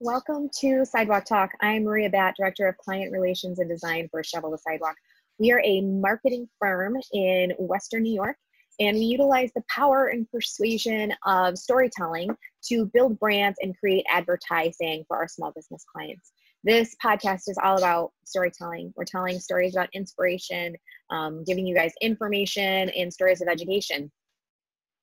[0.00, 1.52] Welcome to Sidewalk Talk.
[1.62, 4.94] I'm Maria Batt, Director of Client Relations and Design for Shovel the Sidewalk.
[5.38, 8.36] We are a marketing firm in Western New York,
[8.78, 12.28] and we utilize the power and persuasion of storytelling
[12.68, 16.30] to build brands and create advertising for our small business clients.
[16.62, 18.92] This podcast is all about storytelling.
[18.96, 20.76] We're telling stories about inspiration,
[21.08, 24.12] um, giving you guys information and stories of education.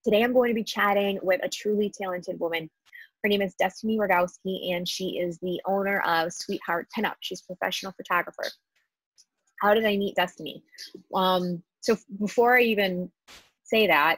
[0.05, 2.70] Today, I'm going to be chatting with a truly talented woman
[3.23, 7.15] her name is Destiny Rogowski, and she is the owner of Sweetheart Pinup.
[7.21, 8.43] She's a professional photographer.
[9.61, 10.61] How did I meet Destiny?
[11.15, 13.09] Um, so before I even
[13.64, 14.17] say that,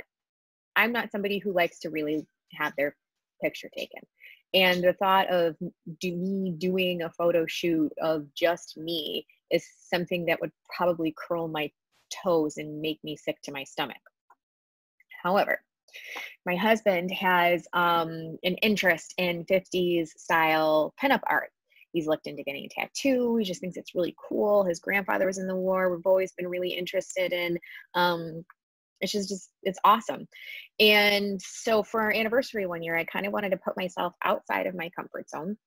[0.75, 2.95] I'm not somebody who likes to really have their
[3.43, 4.01] picture taken.
[4.55, 5.55] And the thought of
[5.99, 11.47] do me doing a photo shoot of just me is something that would probably curl
[11.47, 11.69] my
[12.23, 13.97] toes and make me sick to my stomach.
[15.21, 15.61] However,
[16.45, 21.51] my husband has um, an interest in 50s style pinup art.
[21.91, 23.37] He's looked into getting a tattoo.
[23.37, 24.63] He just thinks it's really cool.
[24.63, 25.95] His grandfather was in the war.
[25.95, 27.57] We've always been really interested in.
[27.93, 28.43] Um,
[29.01, 30.27] it's just, just it's awesome.
[30.79, 34.67] And so for our anniversary one year, I kind of wanted to put myself outside
[34.67, 35.57] of my comfort zone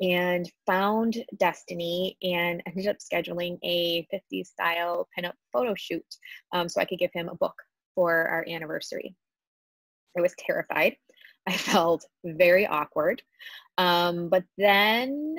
[0.00, 6.04] and found Destiny and ended up scheduling a 50s style pinup photo shoot
[6.52, 7.54] um, so I could give him a book
[7.94, 9.14] for our anniversary.
[10.16, 10.96] I was terrified.
[11.46, 13.22] I felt very awkward.
[13.78, 15.36] Um, but then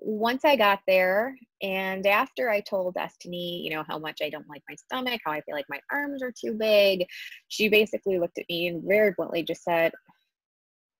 [0.00, 4.48] once I got there, and after I told Destiny, you know, how much I don't
[4.48, 7.06] like my stomach, how I feel like my arms are too big,
[7.48, 9.92] she basically looked at me and very bluntly just said,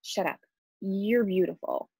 [0.03, 0.39] Shut up.
[0.81, 1.91] You're beautiful.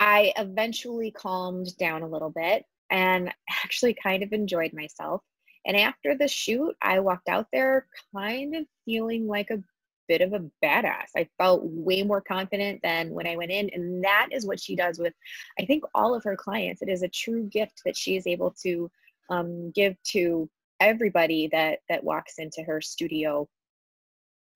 [0.00, 3.32] I eventually calmed down a little bit and
[3.64, 5.22] actually kind of enjoyed myself.
[5.66, 9.62] And after the shoot, I walked out there kind of feeling like a
[10.08, 11.08] bit of a badass.
[11.16, 13.70] I felt way more confident than when I went in.
[13.72, 15.14] And that is what she does with,
[15.58, 16.82] I think, all of her clients.
[16.82, 18.90] It is a true gift that she is able to
[19.30, 20.48] um, give to
[20.80, 23.48] everybody that that walks into her studio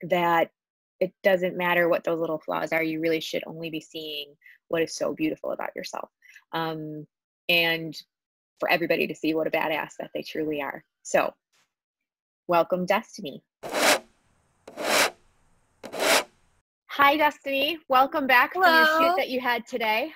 [0.03, 0.51] that
[1.01, 4.35] it doesn't matter what those little flaws are you really should only be seeing
[4.67, 6.11] what is so beautiful about yourself
[6.53, 7.07] um,
[7.49, 7.97] and
[8.59, 11.33] for everybody to see what a badass that they truly are so,
[12.49, 13.43] welcome, Destiny.
[16.91, 17.79] Hi, Destiny.
[17.89, 18.67] Welcome back Hello.
[18.67, 20.13] from your shoot that you had today.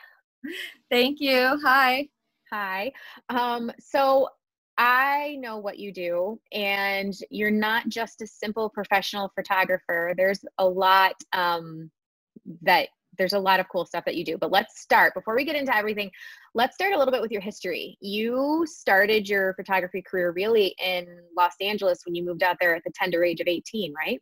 [0.91, 1.59] Thank you.
[1.65, 2.09] Hi.
[2.53, 2.93] Hi.
[3.31, 4.29] Um, so,
[4.77, 10.13] I know what you do, and you're not just a simple professional photographer.
[10.15, 11.91] There's a lot um,
[12.61, 14.39] that there's a lot of cool stuff that you do.
[14.39, 16.11] But let's start before we get into everything.
[16.55, 17.97] Let's start a little bit with your history.
[18.01, 21.07] You started your photography career really in
[21.37, 24.21] Los Angeles when you moved out there at the tender age of 18, right?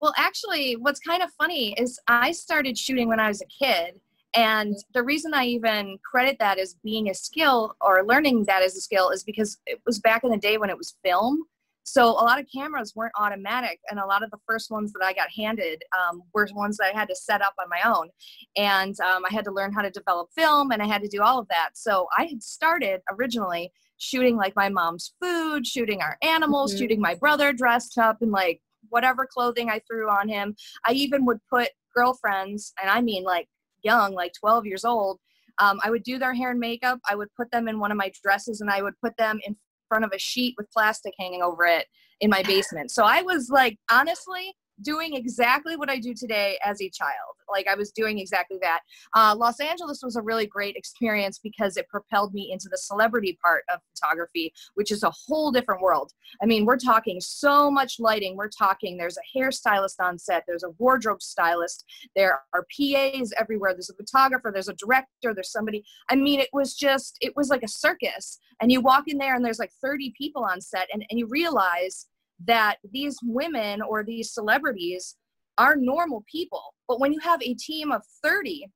[0.00, 4.00] Well, actually, what's kind of funny is I started shooting when I was a kid.
[4.34, 8.76] And the reason I even credit that as being a skill or learning that as
[8.76, 11.44] a skill is because it was back in the day when it was film.
[11.90, 15.04] So a lot of cameras weren't automatic, and a lot of the first ones that
[15.04, 18.10] I got handed um, were ones that I had to set up on my own,
[18.56, 21.20] and um, I had to learn how to develop film, and I had to do
[21.20, 21.70] all of that.
[21.74, 26.78] So I had started originally shooting like my mom's food, shooting our animals, mm-hmm.
[26.78, 30.54] shooting my brother dressed up in like whatever clothing I threw on him.
[30.86, 33.48] I even would put girlfriends, and I mean like
[33.82, 35.18] young, like 12 years old.
[35.58, 37.00] Um, I would do their hair and makeup.
[37.08, 39.56] I would put them in one of my dresses and I would put them in
[39.90, 41.86] front of a sheet with plastic hanging over it
[42.20, 42.90] in my basement.
[42.90, 47.36] So I was like, honestly, doing exactly what I do today as a child.
[47.50, 48.80] Like I was doing exactly that.
[49.14, 53.38] Uh, Los Angeles was a really great experience because it propelled me into the celebrity
[53.42, 56.12] part of photography, which is a whole different world.
[56.42, 58.36] I mean, we're talking so much lighting.
[58.36, 63.72] We're talking there's a hairstylist on set, there's a wardrobe stylist, there are PAs everywhere,
[63.72, 65.84] there's a photographer, there's a director, there's somebody.
[66.08, 68.38] I mean, it was just, it was like a circus.
[68.60, 71.26] And you walk in there and there's like 30 people on set, and, and you
[71.26, 72.06] realize
[72.46, 75.16] that these women or these celebrities
[75.58, 76.74] are normal people.
[76.88, 78.66] But when you have a team of 30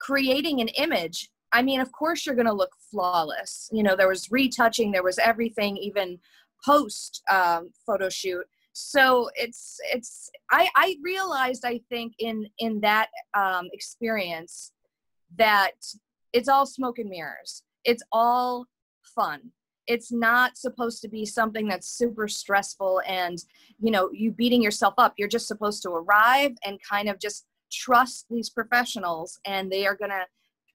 [0.00, 3.68] creating an image, I mean, of course you're going to look flawless.
[3.72, 6.18] You know, there was retouching, there was everything, even
[6.64, 8.44] post um, photo shoot.
[8.72, 14.72] So it's it's I I realized I think in in that um, experience
[15.36, 15.72] that
[16.32, 17.64] it's all smoke and mirrors.
[17.84, 18.66] It's all
[19.02, 19.50] fun
[19.88, 23.42] it's not supposed to be something that's super stressful and
[23.80, 25.14] you know you beating yourself up.
[25.16, 29.96] You're just supposed to arrive and kind of just trust these professionals and they are
[29.96, 30.26] going to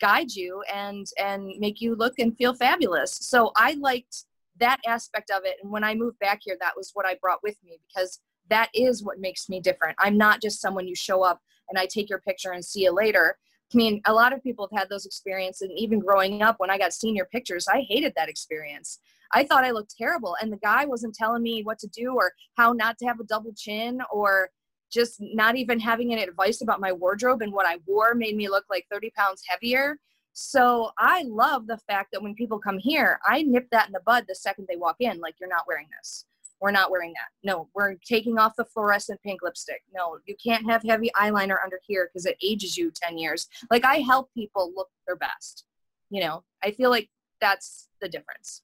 [0.01, 3.13] guide you and and make you look and feel fabulous.
[3.13, 4.25] So i liked
[4.59, 5.57] that aspect of it.
[5.61, 8.19] And when i moved back here that was what i brought with me because
[8.49, 9.95] that is what makes me different.
[9.99, 12.91] I'm not just someone you show up and I take your picture and see you
[12.93, 13.37] later.
[13.73, 16.69] I mean, a lot of people have had those experiences, and even growing up, when
[16.69, 18.99] I got senior pictures, I hated that experience.
[19.33, 22.33] I thought I looked terrible, and the guy wasn't telling me what to do or
[22.55, 24.49] how not to have a double chin or
[24.91, 28.47] just not even having any advice about my wardrobe and what I wore made me
[28.47, 29.97] look like 30 pounds heavier.
[30.33, 34.01] So I love the fact that when people come here, I nip that in the
[34.05, 36.25] bud the second they walk in, like, you're not wearing this.
[36.63, 37.27] We're not wearing that.
[37.43, 39.81] No, we're taking off the fluorescent pink lipstick.
[39.93, 43.49] No, you can't have heavy eyeliner under here because it ages you 10 years.
[43.69, 45.65] Like, I help people look their best.
[46.09, 47.09] You know, I feel like
[47.41, 48.61] that's the difference.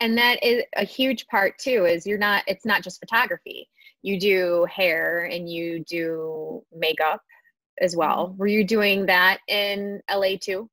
[0.00, 3.70] And that is a huge part too, is you're not, it's not just photography.
[4.02, 7.22] You do hair and you do makeup
[7.80, 8.28] as well.
[8.28, 8.36] Mm-hmm.
[8.36, 10.68] Were you doing that in LA too?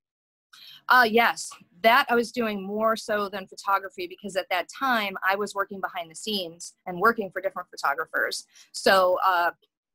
[0.89, 1.49] Uh, yes,
[1.83, 5.79] that I was doing more so than photography because at that time I was working
[5.79, 8.47] behind the scenes and working for different photographers.
[8.71, 9.51] So uh,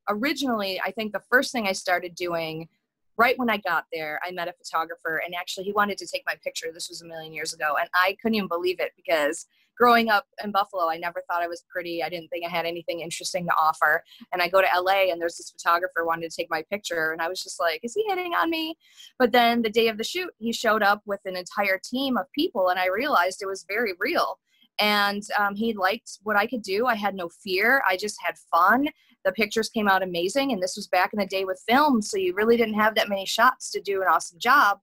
[0.08, 2.69] originally, I think the first thing I started doing
[3.17, 6.23] right when I got there, I met a photographer and actually he wanted to take
[6.25, 6.69] my picture.
[6.73, 7.76] This was a million years ago.
[7.81, 9.46] And I couldn't even believe it because
[9.79, 12.03] growing up in Buffalo, I never thought I was pretty.
[12.03, 14.03] I didn't think I had anything interesting to offer.
[14.33, 17.13] And I go to LA and there's this photographer wanted to take my picture.
[17.13, 18.77] And I was just like, is he hitting on me?
[19.19, 22.27] But then the day of the shoot, he showed up with an entire team of
[22.33, 22.69] people.
[22.69, 24.39] And I realized it was very real.
[24.81, 26.87] And um, he liked what I could do.
[26.87, 27.83] I had no fear.
[27.89, 28.89] I just had fun.
[29.25, 30.53] The pictures came out amazing.
[30.53, 32.03] And this was back in the day with film.
[32.03, 34.79] So you really didn't have that many shots to do an awesome job.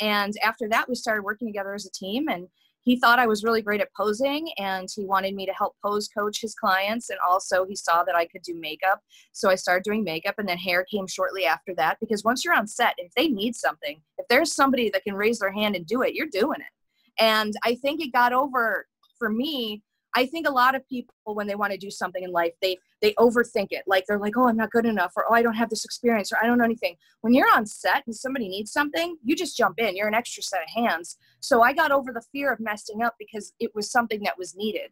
[0.00, 2.28] And after that, we started working together as a team.
[2.28, 2.48] And
[2.82, 6.08] he thought I was really great at posing and he wanted me to help pose
[6.08, 7.10] coach his clients.
[7.10, 9.00] And also, he saw that I could do makeup.
[9.32, 11.98] So I started doing makeup, and then hair came shortly after that.
[12.00, 15.38] Because once you're on set, if they need something, if there's somebody that can raise
[15.38, 17.22] their hand and do it, you're doing it.
[17.22, 18.86] And I think it got over
[19.18, 19.82] for me
[20.14, 22.78] I think a lot of people when they want to do something in life, they
[23.00, 23.84] they overthink it.
[23.86, 26.32] Like they're like, "Oh, I'm not good enough," or "Oh, I don't have this experience,"
[26.32, 29.56] or "I don't know anything." When you're on set and somebody needs something, you just
[29.56, 29.96] jump in.
[29.96, 31.16] You're an extra set of hands.
[31.40, 34.54] So I got over the fear of messing up because it was something that was
[34.54, 34.90] needed.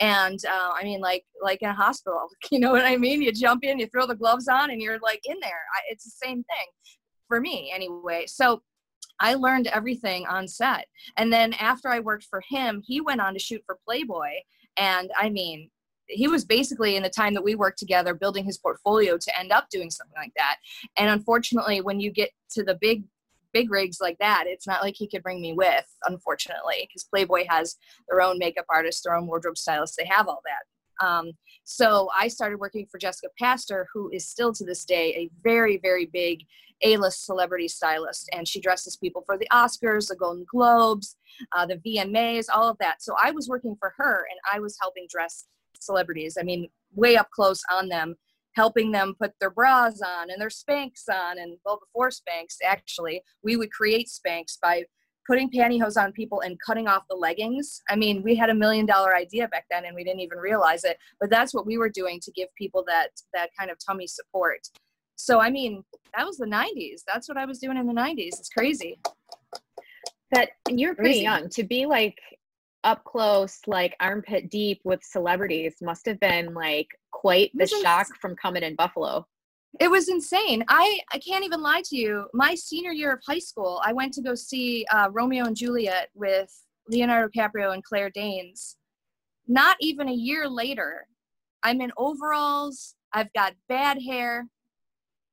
[0.00, 3.22] And uh, I mean, like like in a hospital, you know what I mean?
[3.22, 5.62] You jump in, you throw the gloves on, and you're like in there.
[5.74, 6.66] I, it's the same thing
[7.26, 8.24] for me, anyway.
[8.26, 8.62] So
[9.20, 10.86] I learned everything on set.
[11.16, 14.30] And then after I worked for him, he went on to shoot for Playboy.
[14.78, 15.70] And I mean,
[16.06, 19.52] he was basically in the time that we worked together building his portfolio to end
[19.52, 20.56] up doing something like that.
[20.96, 23.04] And unfortunately, when you get to the big
[23.52, 27.44] big rigs like that, it's not like he could bring me with, unfortunately, because Playboy
[27.48, 27.76] has
[28.08, 31.06] their own makeup artists, their own wardrobe stylists, they have all that.
[31.06, 31.32] Um,
[31.64, 35.78] so I started working for Jessica Paster, who is still to this day a very,
[35.78, 36.40] very big
[36.82, 41.16] A-list celebrity stylist, and she dresses people for the Oscars, the Golden Globes,
[41.56, 43.02] uh, the VMAs, all of that.
[43.02, 45.46] So I was working for her, and I was helping dress
[45.80, 46.36] celebrities.
[46.38, 48.16] I mean, way up close on them,
[48.54, 53.22] helping them put their bras on and their Spanx on, and well, before Spanx, actually,
[53.42, 54.84] we would create Spanx by
[55.28, 57.82] putting pantyhose on people and cutting off the leggings.
[57.90, 60.84] I mean, we had a million dollar idea back then and we didn't even realize
[60.84, 64.06] it, but that's what we were doing to give people that that kind of tummy
[64.06, 64.60] support.
[65.18, 65.84] So I mean,
[66.16, 67.02] that was the 90s.
[67.06, 68.38] That's what I was doing in the 90s.
[68.38, 68.98] It's crazy.
[70.30, 71.22] That you're pretty crazy.
[71.22, 72.18] young to be like
[72.84, 78.36] up close, like armpit deep with celebrities must have been like quite the shock from
[78.36, 79.26] coming in Buffalo.
[79.80, 80.64] It was insane.
[80.68, 82.26] I, I can't even lie to you.
[82.32, 86.08] My senior year of high school, I went to go see uh, Romeo and Juliet
[86.14, 86.50] with
[86.88, 88.76] Leonardo DiCaprio and Claire Danes.
[89.46, 91.06] Not even a year later,
[91.64, 92.94] I'm in overalls.
[93.12, 94.46] I've got bad hair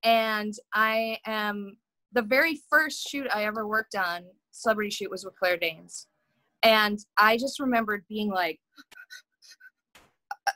[0.06, 1.78] and I am
[2.14, 6.08] the very first shoot I ever worked on, celebrity shoot, was with Claire Danes,
[6.64, 8.60] and I just remembered being like,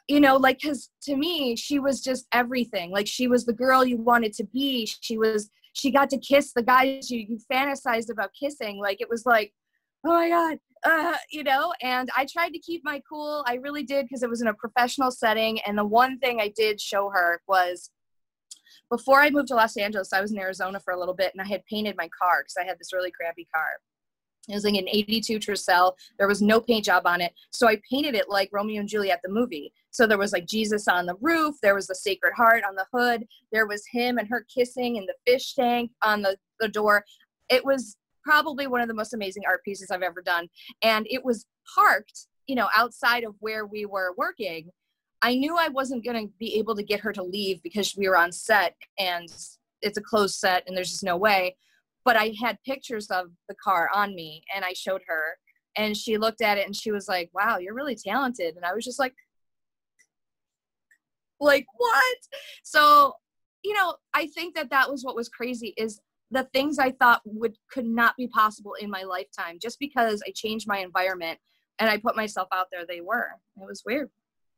[0.08, 2.92] you know, like because to me she was just everything.
[2.92, 4.86] Like she was the girl you wanted to be.
[5.02, 8.80] She was she got to kiss the guys you, you fantasized about kissing.
[8.80, 9.54] Like it was like,
[10.06, 13.44] oh my god, uh, you know, and I tried to keep my cool.
[13.48, 15.60] I really did because it was in a professional setting.
[15.62, 17.90] And the one thing I did show her was
[18.90, 21.42] before I moved to Los Angeles, I was in Arizona for a little bit and
[21.42, 23.80] I had painted my car because I had this really crappy car.
[24.48, 25.94] It was like an 82 Tercel.
[26.18, 27.34] There was no paint job on it.
[27.52, 29.72] So I painted it like Romeo and Juliet, the movie.
[29.92, 31.56] So there was like Jesus on the roof.
[31.62, 33.26] There was the Sacred Heart on the hood.
[33.52, 37.06] There was him and her kissing in the fish tank on the, the door.
[37.50, 40.48] It was probably one of the most amazing art pieces I've ever done.
[40.82, 44.72] And it was parked, you know, outside of where we were working.
[45.22, 48.08] I knew I wasn't going to be able to get her to leave because we
[48.08, 49.28] were on set and
[49.82, 51.58] it's a closed set and there's just no way.
[52.06, 55.38] But I had pictures of the car on me and I showed her
[55.76, 58.56] and she looked at it and she was like, wow, you're really talented.
[58.56, 59.14] And I was just like,
[61.40, 62.18] like what?
[62.64, 63.14] So,
[63.64, 66.00] you know, I think that that was what was crazy is
[66.32, 70.32] the things I thought would could not be possible in my lifetime just because I
[70.34, 71.40] changed my environment
[71.80, 73.32] and I put myself out there they were.
[73.62, 74.10] It was weird.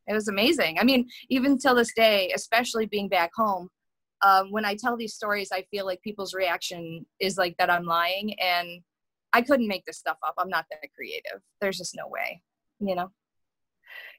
[0.08, 0.80] It was amazing.
[0.80, 3.70] I mean, even till this day, especially being back home,
[4.24, 7.86] um, when I tell these stories, I feel like people's reaction is like that I'm
[7.86, 8.82] lying, and
[9.34, 10.36] I couldn't make this stuff up.
[10.38, 11.42] I'm not that creative.
[11.60, 12.42] There's just no way,
[12.80, 13.12] you know.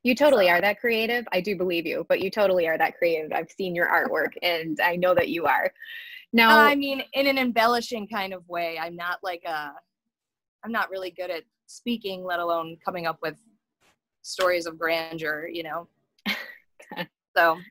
[0.02, 1.26] You totally are that creative.
[1.32, 3.32] I do believe you, but you totally are that creative.
[3.32, 5.72] I've seen your artwork, and I know that you are.
[6.32, 8.78] Now, I mean, in an embellishing kind of way.
[8.80, 9.72] I'm not like a.
[10.64, 13.36] I'm not really good at speaking, let alone coming up with
[14.22, 15.48] stories of grandeur.
[15.48, 15.88] You know.
[17.36, 17.58] so.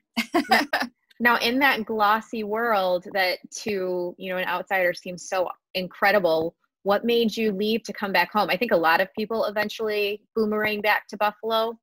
[1.22, 7.04] Now, in that glossy world that to you know an outsider seems so incredible, what
[7.04, 8.50] made you leave to come back home?
[8.50, 11.78] I think a lot of people eventually boomerang back to Buffalo,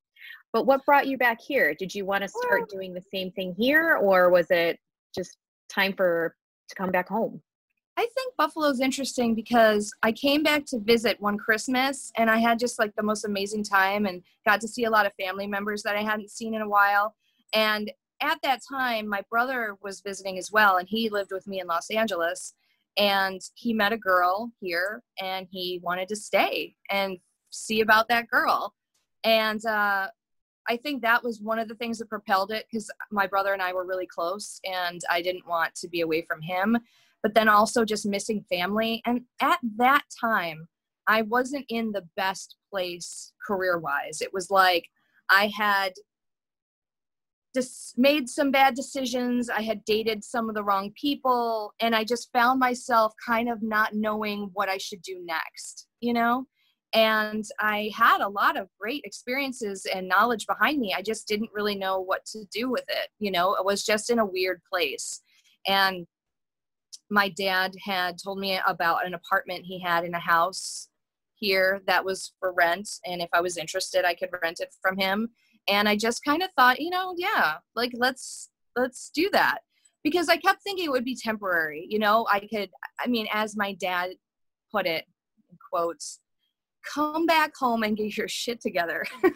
[0.52, 1.74] but what brought you back here?
[1.74, 4.78] Did you want to start doing the same thing here, or was it
[5.16, 5.38] just
[5.70, 6.36] time for
[6.68, 7.42] to come back home?
[8.00, 12.58] I think Buffalo's interesting because I came back to visit one Christmas and I had
[12.58, 15.84] just like the most amazing time and got to see a lot of family members
[15.84, 17.14] that I hadn't seen in a while.
[17.54, 17.92] And
[18.22, 21.68] at that time, my brother was visiting as well, and he lived with me in
[21.68, 22.54] Los Angeles.
[22.98, 27.18] And he met a girl here, and he wanted to stay and
[27.50, 28.76] see about that girl.
[29.26, 30.08] And uh,
[30.70, 33.62] I think that was one of the things that propelled it because my brother and
[33.62, 36.78] I were really close, and I didn't want to be away from him.
[37.22, 39.02] But then also just missing family.
[39.06, 40.68] And at that time,
[41.08, 44.22] I wasn't in the best place career wise.
[44.22, 44.86] It was like
[45.30, 45.94] I had
[47.56, 49.50] just made some bad decisions.
[49.50, 53.64] I had dated some of the wrong people, and I just found myself kind of
[53.64, 56.46] not knowing what I should do next, you know?
[56.94, 60.94] And I had a lot of great experiences and knowledge behind me.
[60.96, 63.56] I just didn't really know what to do with it, you know?
[63.60, 65.22] I was just in a weird place.
[65.68, 66.06] And
[67.10, 70.90] my dad had told me about an apartment he had in a house
[71.36, 72.90] here that was for rent.
[73.06, 75.30] And if I was interested, I could rent it from him.
[75.68, 79.60] And i just kind of thought you know yeah like let's let's do that.
[80.04, 82.26] Because i kept thinking it would be temporary you know?
[82.32, 84.12] I could i mean as my dad
[84.72, 85.06] put it
[85.50, 86.20] in quotes
[86.94, 89.06] come back home and get your shit together.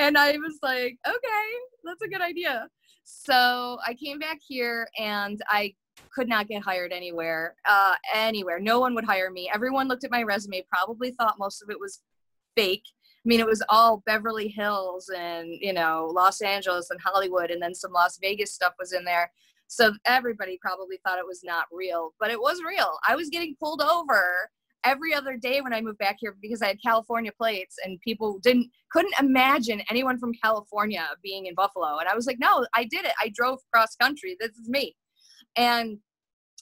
[0.00, 1.44] And i was like okay
[1.84, 2.68] that's a good idea
[3.10, 5.72] so i came back here and i
[6.14, 10.10] could not get hired anywhere uh, anywhere no one would hire me everyone looked at
[10.10, 12.02] my resume probably thought most of it was
[12.54, 12.84] fake
[13.18, 17.60] I mean, it was all Beverly Hills and, you know, Los Angeles and Hollywood, and
[17.60, 19.30] then some Las Vegas stuff was in there.
[19.66, 22.96] So everybody probably thought it was not real, but it was real.
[23.06, 24.48] I was getting pulled over
[24.84, 28.38] every other day when I moved back here because I had California plates and people
[28.42, 31.98] didn't couldn't imagine anyone from California being in Buffalo.
[31.98, 33.12] And I was like, no, I did it.
[33.20, 34.36] I drove cross country.
[34.40, 34.96] This is me.
[35.56, 35.98] And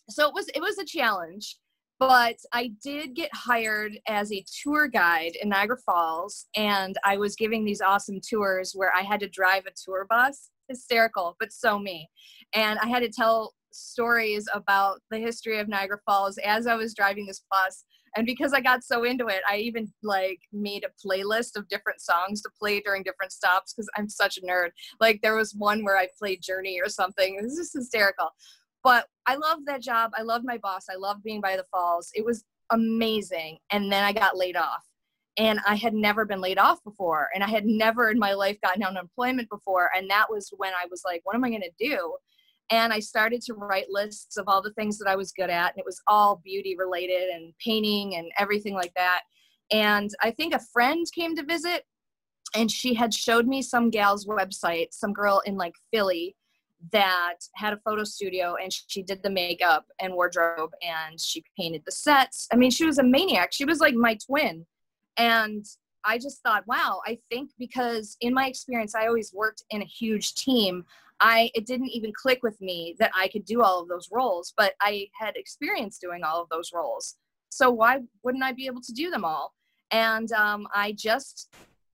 [0.08, 1.56] so it was it was a challenge
[1.98, 7.36] but I did get hired as a tour guide in Niagara Falls, and I was
[7.36, 10.50] giving these awesome tours where I had to drive a tour bus.
[10.68, 12.08] Hysterical, but so me.
[12.52, 16.92] And I had to tell stories about the history of Niagara Falls as I was
[16.92, 17.84] driving this bus.
[18.16, 22.00] And because I got so into it, I even like made a playlist of different
[22.00, 24.70] songs to play during different stops because I'm such a nerd.
[25.00, 27.36] Like there was one where I played Journey or something.
[27.38, 28.30] It was just hysterical.
[28.82, 30.12] But I loved that job.
[30.16, 30.86] I loved my boss.
[30.90, 32.10] I loved being by the falls.
[32.14, 33.58] It was amazing.
[33.70, 34.84] And then I got laid off.
[35.36, 37.28] And I had never been laid off before.
[37.34, 39.90] And I had never in my life gotten unemployment before.
[39.94, 42.16] And that was when I was like, what am I going to do?
[42.70, 45.72] And I started to write lists of all the things that I was good at.
[45.72, 49.22] And it was all beauty related and painting and everything like that.
[49.70, 51.84] And I think a friend came to visit
[52.54, 56.36] and she had showed me some gal's website, some girl in like Philly
[56.92, 61.82] that had a photo studio and she did the makeup and wardrobe and she painted
[61.84, 62.46] the sets.
[62.52, 63.52] I mean, she was a maniac.
[63.52, 64.66] She was like my twin.
[65.16, 65.64] And
[66.04, 69.86] I just thought, wow, I think because in my experience, I always worked in a
[69.86, 70.84] huge team.
[71.20, 74.52] I it didn't even click with me that I could do all of those roles,
[74.56, 77.16] but I had experience doing all of those roles.
[77.48, 79.54] So why wouldn't I be able to do them all?
[79.90, 81.48] And um, I just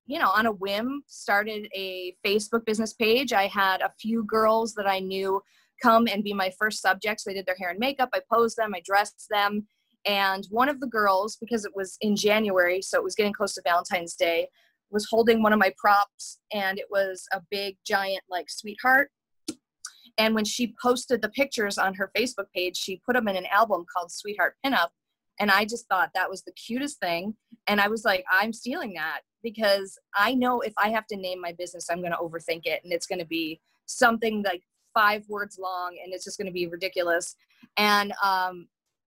[0.05, 3.31] you know, on a whim, started a Facebook business page.
[3.31, 5.41] I had a few girls that I knew
[5.81, 7.23] come and be my first subjects.
[7.23, 8.09] They did their hair and makeup.
[8.13, 9.67] I posed them, I dressed them.
[10.05, 13.53] And one of the girls, because it was in January, so it was getting close
[13.53, 14.49] to Valentine's Day,
[14.93, 19.09] was holding one of my props and it was a big, giant, like, sweetheart.
[20.17, 23.47] And when she posted the pictures on her Facebook page, she put them in an
[23.47, 24.89] album called Sweetheart Pinup.
[25.39, 27.35] And I just thought that was the cutest thing.
[27.67, 31.41] And I was like, I'm stealing that because I know if I have to name
[31.41, 34.61] my business, I'm going to overthink it and it's going to be something like
[34.93, 37.35] five words long and it's just going to be ridiculous.
[37.77, 38.67] And um,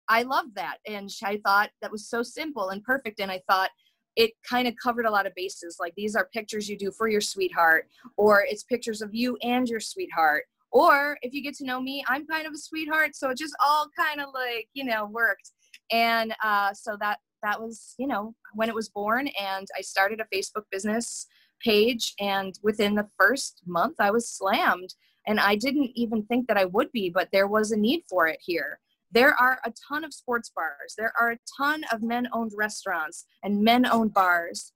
[0.08, 0.78] I loved that.
[0.86, 3.18] And I thought that was so simple and perfect.
[3.18, 3.70] And I thought
[4.16, 5.76] it kind of covered a lot of bases.
[5.80, 9.68] Like these are pictures you do for your sweetheart, or it's pictures of you and
[9.68, 10.44] your sweetheart.
[10.70, 13.14] Or if you get to know me, I'm kind of a sweetheart.
[13.14, 15.50] So it just all kind of like, you know, worked.
[15.90, 19.28] And uh, so that that was, you know, when it was born.
[19.40, 21.26] And I started a Facebook business
[21.62, 22.14] page.
[22.20, 24.94] And within the first month, I was slammed.
[25.26, 28.26] And I didn't even think that I would be, but there was a need for
[28.26, 28.80] it here.
[29.12, 30.94] There are a ton of sports bars.
[30.96, 34.72] There are a ton of men owned restaurants and men owned bars.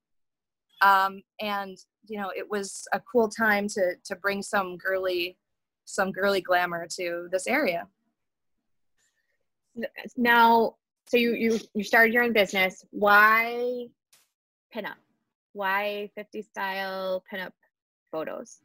[0.82, 1.76] Um, and,
[2.06, 5.38] you know, it was a cool time to, to bring some girly,
[5.86, 7.88] some girly glamour to this area.
[10.16, 10.76] Now,
[11.08, 12.84] so you you you started your own business.
[12.90, 13.86] Why
[14.74, 14.96] pinup?
[15.52, 17.52] Why 50 style pinup
[18.10, 18.58] photos?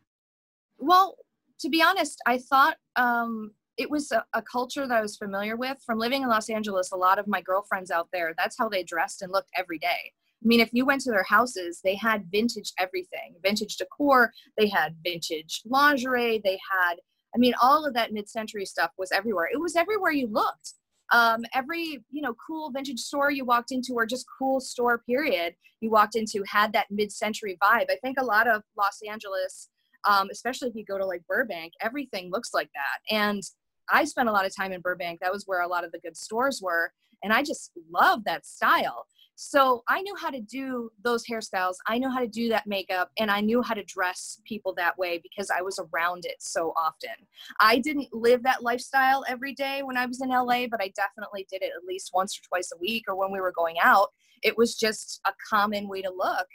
[0.77, 1.17] Well,
[1.59, 5.55] to be honest, I thought um, it was a, a, culture that I was familiar
[5.55, 6.91] with from living in Los Angeles.
[6.91, 10.11] A lot of my girlfriends out there, that's how they dressed and looked every day.
[10.43, 14.67] I mean, if you went to their houses, they had vintage everything vintage decor, they
[14.67, 16.95] had vintage lingerie, they had,
[17.33, 19.47] I mean, all of that mid century stuff was everywhere.
[19.51, 20.73] It was everywhere you looked
[21.11, 25.53] um, every you know cool vintage store you walked into or just cool store period
[25.81, 29.69] you walked into had that mid-century vibe i think a lot of los angeles
[30.03, 33.43] um, especially if you go to like burbank everything looks like that and
[33.91, 36.00] i spent a lot of time in burbank that was where a lot of the
[36.00, 36.91] good stores were
[37.24, 39.05] and i just love that style
[39.43, 41.74] so I knew how to do those hairstyles.
[41.88, 44.95] I knew how to do that makeup and I knew how to dress people that
[45.00, 47.15] way because I was around it so often.
[47.60, 51.48] I didn't live that lifestyle every day when I was in LA, but I definitely
[51.50, 54.10] did it at least once or twice a week or when we were going out.
[54.43, 56.45] It was just a common way to look.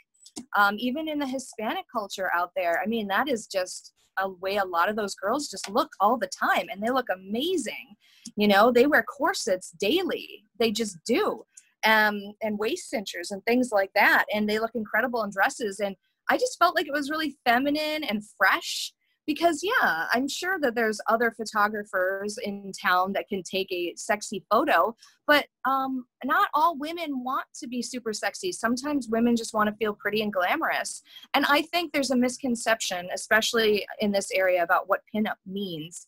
[0.55, 4.57] Um, even in the Hispanic culture out there, I mean, that is just a way
[4.57, 7.95] a lot of those girls just look all the time and they look amazing.
[8.35, 11.43] You know, they wear corsets daily, they just do
[11.85, 14.25] um, and waist cinchers and things like that.
[14.33, 15.79] And they look incredible in dresses.
[15.79, 15.95] And
[16.29, 18.93] I just felt like it was really feminine and fresh
[19.27, 24.45] because, yeah, I'm sure that there's other photographers in town that can take a sexy
[24.49, 24.95] photo,
[25.27, 28.53] but um, not all women want to be super sexy.
[28.53, 31.03] Sometimes women just want to feel pretty and glamorous.
[31.33, 36.07] And I think there's a misconception, especially in this area, about what pinup means.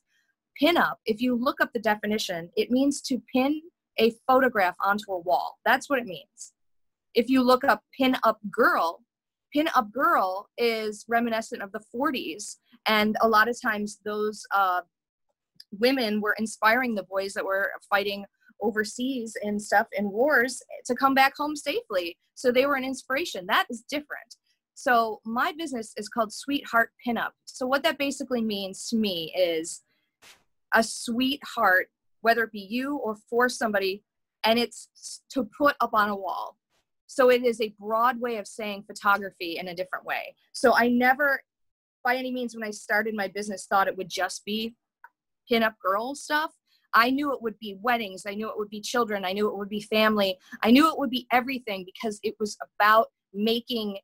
[0.62, 3.62] Pinup, if you look up the definition, it means to pin
[4.00, 5.60] a photograph onto a wall.
[5.66, 6.54] That's what it means.
[7.14, 9.02] If you look up pin up girl,
[9.54, 12.58] pin up girl is reminiscent of the 40s.
[12.86, 14.82] And a lot of times those uh,
[15.78, 18.26] women were inspiring the boys that were fighting
[18.62, 22.18] overseas and stuff in wars to come back home safely.
[22.36, 23.46] So they were an inspiration.
[23.48, 24.36] That is different.
[24.74, 27.32] So my business is called Sweetheart Pinup.
[27.46, 29.84] So what that basically means to me is
[30.74, 31.90] a sweetheart
[32.22, 34.04] whether it be you or for somebody,
[34.44, 36.58] and it's to put up on a wall.
[37.08, 40.36] So it is a broad way of saying photography in a different way.
[40.54, 41.42] So I never,
[42.04, 44.76] by any means, when I started my business, thought it would just be
[45.52, 46.52] pinup girl stuff.
[46.94, 48.24] I knew it would be weddings.
[48.28, 49.24] I knew it would be children.
[49.24, 50.38] I knew it would be family.
[50.64, 54.00] I knew it would be everything because it was about making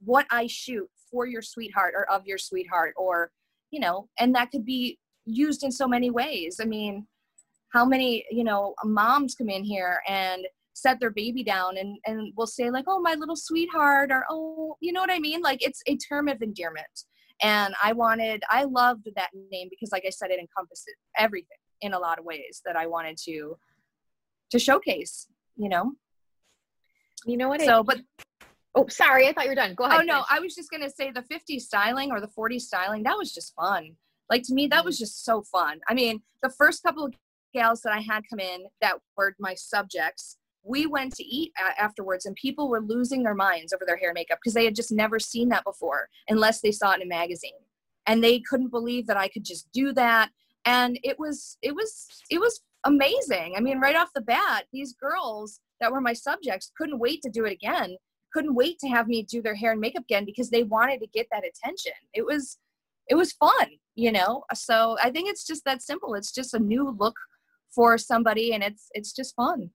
[0.00, 3.30] what I shoot for your sweetheart or of your sweetheart or,
[3.70, 6.60] you know, and that could be used in so many ways.
[6.62, 7.06] I mean,
[7.74, 12.32] how many you know moms come in here and set their baby down and and
[12.36, 15.62] will say like oh my little sweetheart or oh you know what i mean like
[15.62, 17.04] it's a term of endearment
[17.42, 21.92] and i wanted i loved that name because like i said it encompasses everything in
[21.92, 23.56] a lot of ways that i wanted to
[24.50, 25.92] to showcase you know?
[27.26, 28.00] You know what so but
[28.74, 29.74] oh sorry i thought you were done.
[29.74, 32.28] Go ahead oh no i was just going to say the 50 styling or the
[32.28, 33.96] 40 styling that was just fun.
[34.28, 34.86] Like to me that mm-hmm.
[34.86, 35.80] was just so fun.
[35.88, 37.14] I mean the first couple of
[37.54, 41.72] gals that I had come in that were my subjects, we went to eat uh,
[41.78, 44.74] afterwards and people were losing their minds over their hair and makeup because they had
[44.74, 47.52] just never seen that before unless they saw it in a magazine.
[48.06, 50.30] And they couldn't believe that I could just do that.
[50.64, 53.54] And it was, it was, it was amazing.
[53.56, 57.30] I mean, right off the bat, these girls that were my subjects couldn't wait to
[57.30, 57.96] do it again,
[58.32, 61.06] couldn't wait to have me do their hair and makeup again because they wanted to
[61.08, 61.92] get that attention.
[62.14, 62.58] It was,
[63.08, 64.44] it was fun, you know?
[64.54, 66.14] So I think it's just that simple.
[66.14, 67.16] It's just a new look
[67.74, 69.70] for somebody and it's it's just fun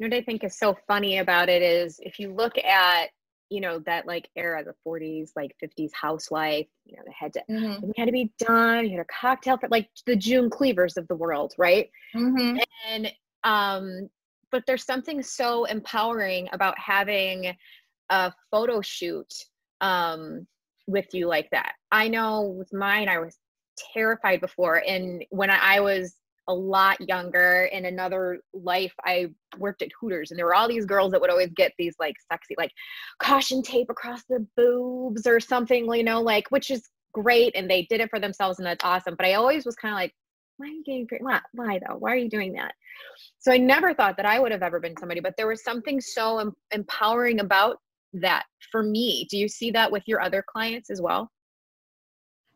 [0.00, 3.10] you know what i think is so funny about it is if you look at
[3.50, 7.42] you know that like era the 40s like 50s housewife you know they had to
[7.50, 7.90] mm-hmm.
[7.96, 11.16] had to be done you had a cocktail for like the june cleavers of the
[11.16, 12.58] world right mm-hmm.
[12.88, 13.12] and
[13.44, 14.08] um
[14.50, 17.54] but there's something so empowering about having
[18.10, 19.32] a photo shoot
[19.80, 20.46] um
[20.86, 23.36] with you like that i know with mine i was
[23.92, 24.82] terrified before.
[24.86, 26.14] And when I was
[26.50, 29.26] a lot younger in another life i
[29.58, 32.14] worked at hooters and there were all these girls that would always get these like
[32.30, 32.72] sexy like
[33.20, 37.86] caution tape across their boobs or something you know like which is great and they
[37.90, 39.14] did it for themselves and that's awesome.
[39.16, 40.14] But i always was kind of like
[40.56, 41.96] why are you getting why, why though?
[41.96, 42.74] Why are you doing that?
[43.38, 46.00] So i never thought that i would have ever been somebody but there was something
[46.00, 47.78] so em- empowering about
[48.12, 49.26] that for me.
[49.30, 51.30] Do you see that with your other clients as well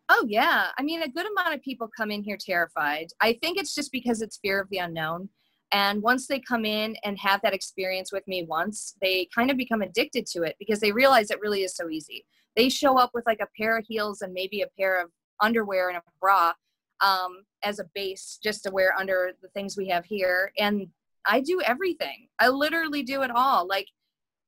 [0.08, 0.68] Oh yeah.
[0.76, 3.08] I mean, a good amount of people come in here terrified.
[3.20, 5.30] I think it's just because it's fear of the unknown.
[5.72, 9.56] And once they come in and have that experience with me once, they kind of
[9.56, 12.24] become addicted to it because they realize it really is so easy.
[12.54, 15.88] They show up with like a pair of heels and maybe a pair of underwear
[15.88, 16.52] and a bra
[17.00, 20.52] um, as a base just to wear under the things we have here.
[20.58, 20.86] And
[21.26, 22.28] I do everything.
[22.38, 23.66] I literally do it all.
[23.66, 23.88] Like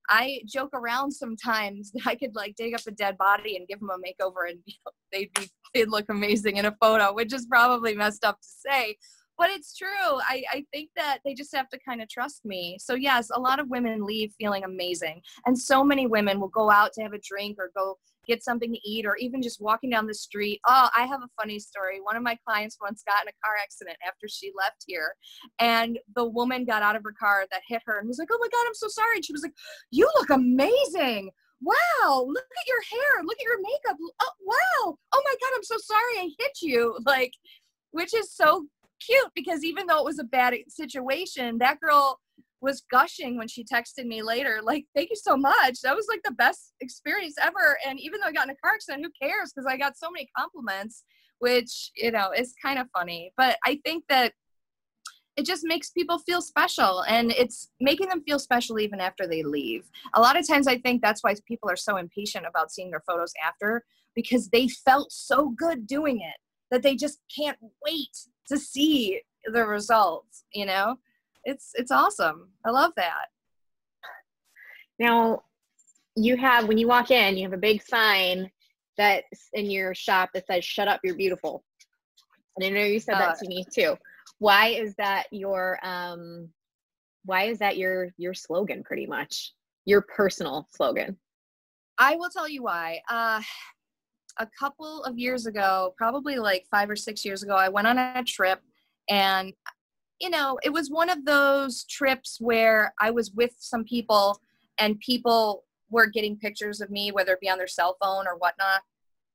[0.09, 3.91] I joke around sometimes I could like dig up a dead body and give them
[3.91, 4.59] a makeover and
[5.13, 8.97] they'd be they'd look amazing in a photo, which is probably messed up to say.
[9.39, 9.87] But it's true.
[9.91, 12.79] I, I think that they just have to kind of trust me.
[12.81, 15.21] So yes, a lot of women leave feeling amazing.
[15.45, 18.73] And so many women will go out to have a drink or go get something
[18.73, 20.61] to eat, or even just walking down the street.
[20.67, 22.01] Oh, I have a funny story.
[22.01, 25.15] One of my clients once got in a car accident after she left here,
[25.59, 28.39] and the woman got out of her car that hit her and was like, Oh
[28.41, 29.17] my God, I'm so sorry.
[29.17, 29.55] And she was like,
[29.91, 31.31] You look amazing.
[31.63, 33.25] Wow, look at your hair.
[33.25, 33.97] Look at your makeup.
[34.21, 34.99] Oh, wow.
[35.15, 36.99] Oh my God, I'm so sorry I hit you.
[37.07, 37.33] Like,
[37.93, 38.67] which is so
[39.01, 42.21] cute because even though it was a bad situation, that girl
[42.67, 45.81] was gushing when she texted me later, like, thank you so much.
[45.83, 47.79] That was like the best experience ever.
[47.87, 49.53] And even though I got in a car accident, who cares?
[49.55, 51.05] Because I got so many compliments,
[51.39, 53.33] which, you know, is kind of funny.
[53.37, 54.33] But I think that
[55.37, 59.43] it just makes people feel special and it's making them feel special even after they
[59.43, 59.85] leave.
[60.15, 63.05] A lot of times I think that's why people are so impatient about seeing their
[63.07, 68.17] photos after because they felt so good doing it that they just can't wait
[68.49, 70.97] to see the results, you know?
[71.47, 72.51] It's it's awesome.
[72.67, 73.27] I love that.
[74.99, 75.43] Now,
[76.17, 78.51] you have when you walk in, you have a big sign
[78.99, 81.65] that's in your shop that says "Shut up, you're beautiful."
[82.57, 83.97] And I know you said uh, that to me too.
[84.39, 86.49] Why is that your um?
[87.25, 88.83] Why is that your your slogan?
[88.83, 89.53] Pretty much
[89.85, 91.17] your personal slogan.
[91.99, 93.01] I will tell you why.
[93.09, 93.41] Uh,
[94.39, 97.97] a couple of years ago, probably like five or six years ago, I went on
[97.99, 98.61] a trip
[99.09, 99.53] and
[100.21, 104.41] you know, it was one of those trips where I was with some people
[104.79, 108.37] and people were getting pictures of me, whether it be on their cell phone or
[108.37, 108.83] whatnot.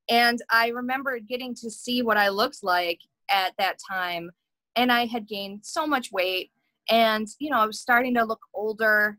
[0.09, 4.31] And I remember getting to see what I looked like at that time.
[4.75, 6.51] And I had gained so much weight.
[6.89, 9.17] And, you know, I was starting to look older.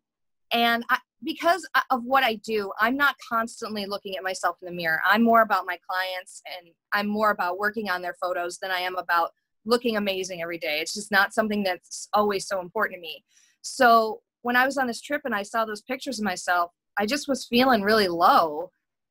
[0.52, 4.74] And I, because of what I do, I'm not constantly looking at myself in the
[4.74, 5.00] mirror.
[5.06, 8.80] I'm more about my clients and I'm more about working on their photos than I
[8.80, 9.30] am about
[9.64, 10.80] looking amazing every day.
[10.80, 13.24] It's just not something that's always so important to me.
[13.62, 17.06] So when I was on this trip and I saw those pictures of myself, I
[17.06, 18.70] just was feeling really low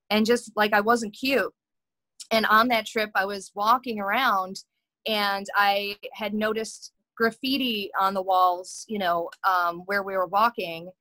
[0.09, 1.53] and just like I wasn't cute.
[2.31, 4.63] And on that trip, I was walking around
[5.07, 10.91] and I had noticed graffiti on the walls, you know, um, where we were walking.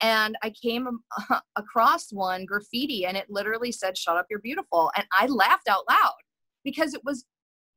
[0.00, 1.00] And I came
[1.56, 4.90] across one graffiti and it literally said, Shut up, you're beautiful.
[4.96, 6.14] And I laughed out loud
[6.64, 7.24] because it was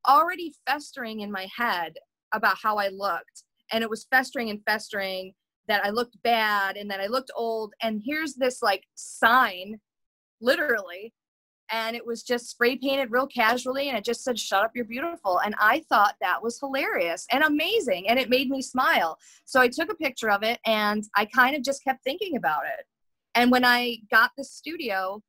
[0.08, 1.94] already festering in my head
[2.32, 3.44] about how I looked.
[3.72, 5.34] And it was festering and festering
[5.68, 7.74] that I looked bad and that I looked old.
[7.82, 9.80] And here's this like sign,
[10.40, 11.12] literally.
[11.72, 14.84] And it was just spray painted real casually and it just said, Shut up, you're
[14.84, 15.40] beautiful.
[15.44, 18.08] And I thought that was hilarious and amazing.
[18.08, 19.18] And it made me smile.
[19.44, 22.62] So I took a picture of it and I kind of just kept thinking about
[22.64, 22.84] it.
[23.36, 25.22] And when I got the studio,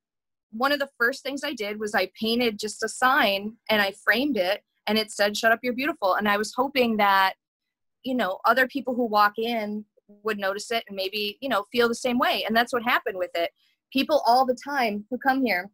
[0.52, 3.94] one of the first things I did was I painted just a sign and I
[4.04, 6.16] framed it and it said, Shut up, you're beautiful.
[6.16, 7.34] And I was hoping that,
[8.04, 9.86] you know, other people who walk in
[10.24, 12.44] would notice it and maybe, you know, feel the same way.
[12.46, 13.52] And that's what happened with it.
[13.94, 15.70] People all the time who come here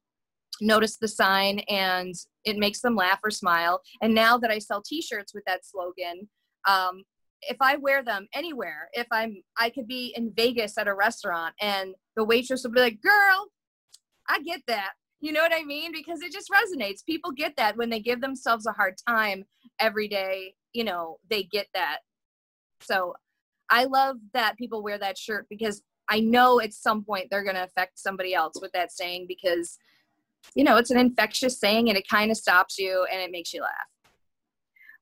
[0.61, 2.13] notice the sign and
[2.43, 3.81] it makes them laugh or smile.
[4.01, 6.29] And now that I sell t shirts with that slogan,
[6.67, 7.03] um,
[7.43, 11.53] if I wear them anywhere, if I'm, I could be in Vegas at a restaurant
[11.61, 13.47] and the waitress will be like, girl,
[14.29, 14.91] I get that.
[15.19, 15.91] You know what I mean?
[15.91, 17.05] Because it just resonates.
[17.05, 19.45] People get that when they give themselves a hard time
[19.79, 21.99] every day, you know, they get that.
[22.81, 23.15] So
[23.69, 27.55] I love that people wear that shirt because I know at some point they're going
[27.55, 29.77] to affect somebody else with that saying because,
[30.55, 33.53] you know, it's an infectious saying and it kind of stops you and it makes
[33.53, 33.71] you laugh.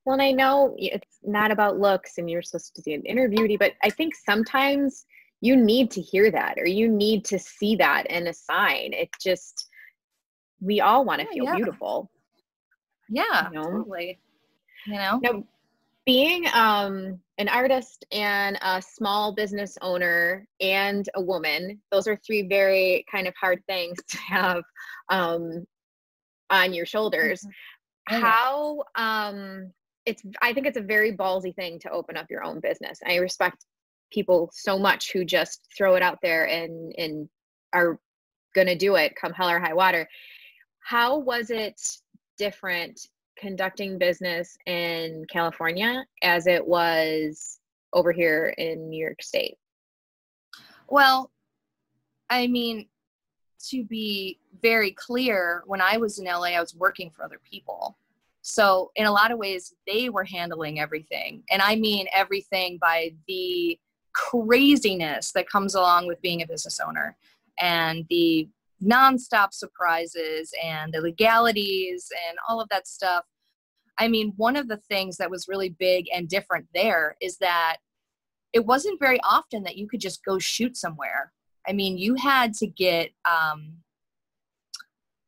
[0.04, 3.58] Well, and I know it's not about looks and you're supposed to do an interview,
[3.58, 5.04] but I think sometimes
[5.40, 8.92] you need to hear that or you need to see that in a sign.
[8.92, 9.68] It just,
[10.60, 11.54] we all want to feel yeah.
[11.56, 12.10] beautiful.
[13.08, 13.70] Yeah, you know?
[13.70, 14.18] totally.
[14.86, 15.20] You know?
[15.22, 15.44] Now,
[16.06, 22.42] being um, an artist and a small business owner and a woman, those are three
[22.42, 24.62] very kind of hard things to have
[25.10, 25.66] um,
[26.50, 27.40] on your shoulders.
[27.42, 28.24] Mm-hmm.
[28.24, 29.72] Oh, How um,
[30.06, 33.00] it's I think it's a very ballsy thing to open up your own business.
[33.04, 33.66] I respect
[34.10, 37.28] people so much who just throw it out there and and
[37.72, 37.98] are
[38.54, 40.08] gonna do it come hell or high water.
[40.80, 41.80] How was it
[42.38, 47.60] different conducting business in California as it was
[47.92, 49.56] over here in New York State?
[50.88, 51.30] Well,
[52.30, 52.86] I mean,
[53.68, 57.96] to be very clear, when I was in LA, I was working for other people.
[58.42, 61.42] So, in a lot of ways, they were handling everything.
[61.50, 63.78] And I mean everything by the
[64.16, 67.16] craziness that comes along with being a business owner
[67.60, 68.48] and the
[68.82, 73.24] nonstop surprises and the legalities and all of that stuff.
[73.98, 77.76] I mean, one of the things that was really big and different there is that
[78.52, 81.32] it wasn't very often that you could just go shoot somewhere.
[81.68, 83.72] I mean, you had to get, um,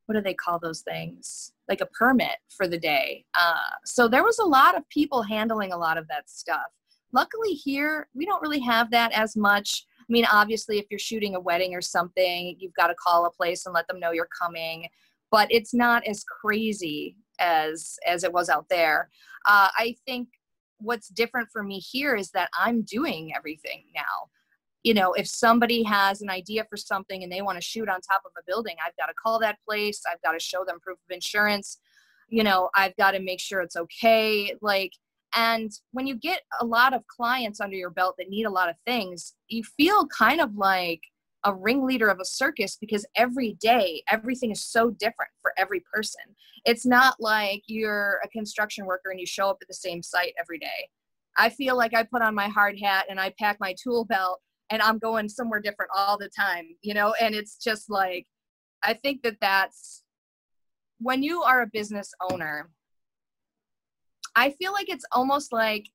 [0.06, 1.52] what do they call those things?
[1.68, 3.26] Like a permit for the day.
[3.38, 6.70] Uh, so there was a lot of people handling a lot of that stuff.
[7.12, 9.86] Luckily, here, we don't really have that as much.
[10.00, 13.30] I mean, obviously, if you're shooting a wedding or something, you've got to call a
[13.30, 14.88] place and let them know you're coming.
[15.30, 19.10] But it's not as crazy as as it was out there.
[19.46, 20.28] Uh, I think
[20.78, 24.30] what's different for me here is that I'm doing everything now.
[24.84, 28.00] You know, if somebody has an idea for something and they want to shoot on
[28.00, 30.02] top of a building, I've got to call that place.
[30.10, 31.78] I've got to show them proof of insurance.
[32.28, 34.54] You know, I've got to make sure it's okay.
[34.62, 34.92] Like,
[35.36, 38.68] and when you get a lot of clients under your belt that need a lot
[38.68, 41.00] of things, you feel kind of like
[41.44, 46.20] a ringleader of a circus because every day everything is so different for every person.
[46.64, 50.34] It's not like you're a construction worker and you show up at the same site
[50.38, 50.88] every day.
[51.36, 54.40] I feel like I put on my hard hat and I pack my tool belt
[54.70, 58.26] and I'm going somewhere different all the time, you know, and it's just like
[58.82, 60.02] I think that that's
[60.98, 62.70] when you are a business owner,
[64.38, 65.88] I feel like it's almost like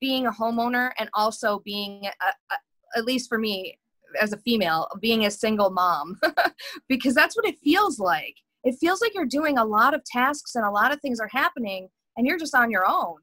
[0.00, 3.78] being a homeowner and also being, a, a, at least for me
[4.20, 6.18] as a female, being a single mom,
[6.88, 8.36] because that's what it feels like.
[8.62, 11.30] It feels like you're doing a lot of tasks and a lot of things are
[11.32, 13.16] happening and you're just on your own.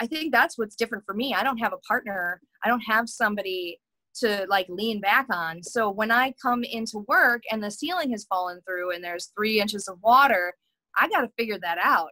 [0.00, 1.32] I think that's what's different for me.
[1.32, 2.40] I don't have a partner.
[2.64, 3.78] I don't have somebody
[4.16, 5.62] to like lean back on.
[5.62, 9.60] So when I come into work and the ceiling has fallen through and there's three
[9.60, 10.54] inches of water,
[10.98, 12.10] I got to figure that out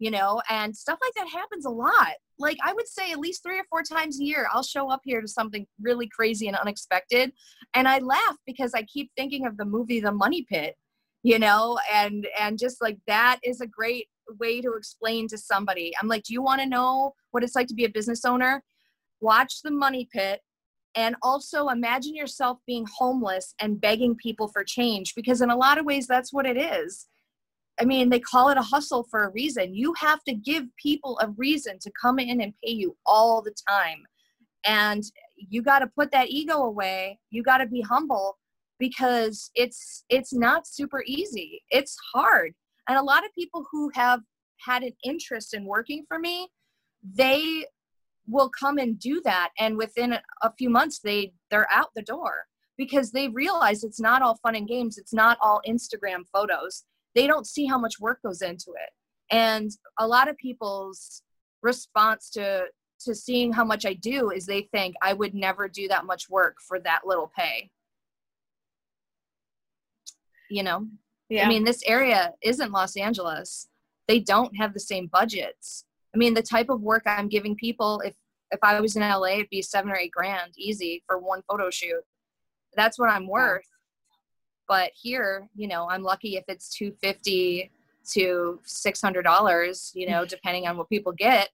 [0.00, 2.14] you know, and stuff like that happens a lot.
[2.38, 5.02] Like I would say at least three or four times a year, I'll show up
[5.04, 7.32] here to something really crazy and unexpected.
[7.74, 10.74] And I laugh because I keep thinking of the movie The Money Pit,
[11.22, 14.08] you know, and and just like that is a great
[14.40, 15.92] way to explain to somebody.
[16.00, 18.64] I'm like, do you want to know what it's like to be a business owner?
[19.20, 20.40] Watch The Money Pit
[20.94, 25.76] and also imagine yourself being homeless and begging people for change because in a lot
[25.76, 27.06] of ways that's what it is
[27.80, 29.74] I mean, they call it a hustle for a reason.
[29.74, 33.54] You have to give people a reason to come in and pay you all the
[33.68, 34.04] time.
[34.64, 35.02] And
[35.36, 37.18] you got to put that ego away.
[37.30, 38.36] You got to be humble
[38.78, 41.62] because it's it's not super easy.
[41.70, 42.52] It's hard.
[42.88, 44.20] And a lot of people who have
[44.58, 46.48] had an interest in working for me,
[47.02, 47.64] they
[48.28, 52.44] will come and do that and within a few months they they're out the door
[52.76, 54.98] because they realize it's not all fun and games.
[54.98, 58.90] It's not all Instagram photos they don't see how much work goes into it.
[59.30, 61.22] And a lot of people's
[61.62, 62.64] response to
[63.00, 66.28] to seeing how much i do is they think i would never do that much
[66.28, 67.70] work for that little pay.
[70.50, 70.86] You know?
[71.28, 71.44] Yeah.
[71.44, 73.68] i mean this area isn't los angeles.
[74.08, 75.84] They don't have the same budgets.
[76.14, 78.14] I mean the type of work i'm giving people if
[78.50, 81.70] if i was in la it'd be seven or eight grand easy for one photo
[81.70, 82.02] shoot.
[82.74, 83.68] That's what i'm worth
[84.70, 87.72] but here, you know, I'm lucky if it's 250
[88.12, 91.48] to $600, you know, depending on what people get.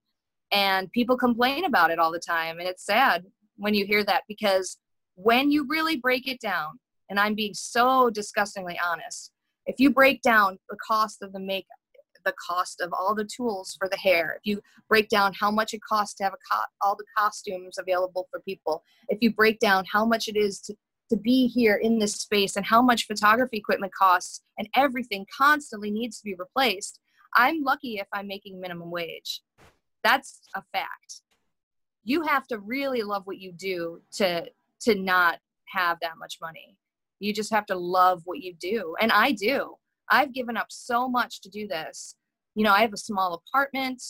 [0.52, 2.58] And people complain about it all the time.
[2.58, 3.24] And it's sad
[3.56, 4.76] when you hear that because
[5.14, 9.32] when you really break it down, and I'm being so disgustingly honest,
[9.64, 11.70] if you break down the cost of the makeup,
[12.26, 15.72] the cost of all the tools for the hair, if you break down how much
[15.72, 19.58] it costs to have a co- all the costumes available for people, if you break
[19.58, 20.74] down how much it is to
[21.10, 25.90] to be here in this space and how much photography equipment costs and everything constantly
[25.90, 27.00] needs to be replaced.
[27.34, 29.42] I'm lucky if I'm making minimum wage.
[30.02, 31.22] That's a fact.
[32.04, 34.46] You have to really love what you do to
[34.82, 36.76] to not have that much money.
[37.18, 38.94] You just have to love what you do.
[39.00, 39.74] And I do.
[40.10, 42.14] I've given up so much to do this.
[42.54, 44.02] you know, I have a small apartment.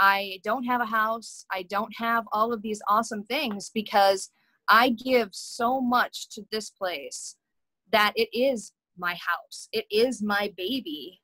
[0.00, 1.44] I don't have a house.
[1.52, 4.30] I don't have all of these awesome things because
[4.68, 7.36] I give so much to this place
[7.92, 9.68] that it is my house.
[9.72, 11.20] It is my baby.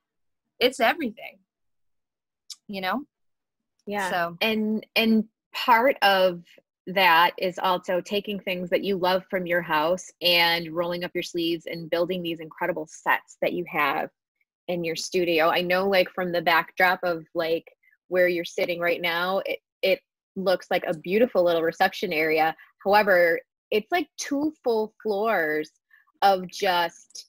[0.59, 1.38] It's everything.
[2.68, 3.05] You know?
[3.87, 4.11] Yeah.
[4.11, 6.42] So and and part of
[6.87, 11.22] that is also taking things that you love from your house and rolling up your
[11.22, 14.11] sleeves and building these incredible sets that you have
[14.68, 15.48] in your studio.
[15.48, 17.66] I know like from the backdrop of like
[18.09, 20.00] where you're sitting right now, it it
[20.37, 22.55] looks like a beautiful little reception area.
[22.84, 23.40] However,
[23.70, 25.70] it's like two full floors
[26.22, 27.26] of just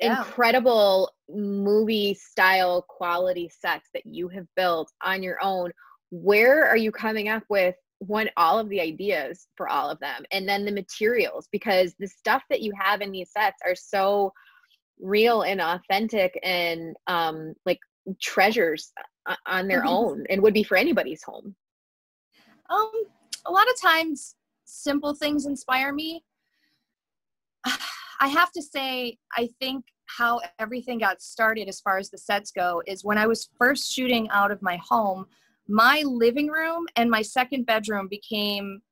[0.00, 0.18] yeah.
[0.18, 5.70] incredible movie style quality sets that you have built on your own.
[6.10, 10.24] Where are you coming up with one all of the ideas for all of them
[10.30, 14.32] and then the materials because the stuff that you have in these sets are so
[15.00, 17.78] real and authentic and um like
[18.20, 18.92] treasures
[19.46, 19.88] on their mm-hmm.
[19.88, 21.54] own and would be for anybody's home
[22.68, 22.90] um
[23.46, 24.34] a lot of times
[24.74, 26.22] simple things inspire me
[28.20, 32.50] i have to say i think how everything got started as far as the sets
[32.50, 35.26] go is when i was first shooting out of my home
[35.68, 38.82] my living room and my second bedroom became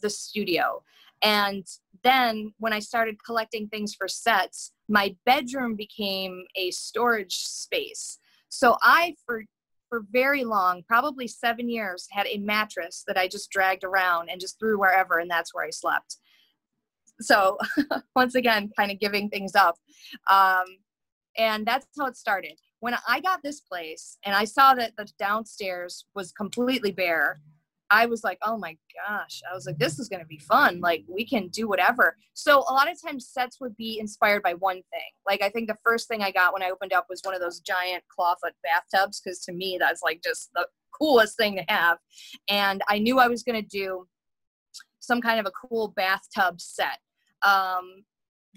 [0.00, 0.82] the studio.
[1.22, 1.66] And
[2.04, 8.18] then when I started collecting things for sets, my bedroom became a storage space.
[8.48, 9.44] So I, for
[9.88, 14.40] for very long, probably seven years, had a mattress that I just dragged around and
[14.40, 16.16] just threw wherever, and that's where I slept.
[17.20, 17.58] So
[18.16, 19.76] once again, kind of giving things up.
[20.30, 20.64] Um,
[21.36, 25.08] and that's how it started when I got this place and I saw that the
[25.18, 27.40] downstairs was completely bare,
[27.90, 29.40] I was like, oh my gosh.
[29.50, 30.80] I was like, this is going to be fun.
[30.80, 32.16] Like, we can do whatever.
[32.34, 35.10] So, a lot of times, sets would be inspired by one thing.
[35.26, 37.40] Like, I think the first thing I got when I opened up was one of
[37.40, 40.66] those giant clawfoot bathtubs, because to me, that's like just the
[40.98, 41.98] coolest thing to have.
[42.48, 44.06] And I knew I was going to do
[45.00, 46.98] some kind of a cool bathtub set.
[47.46, 48.04] Um,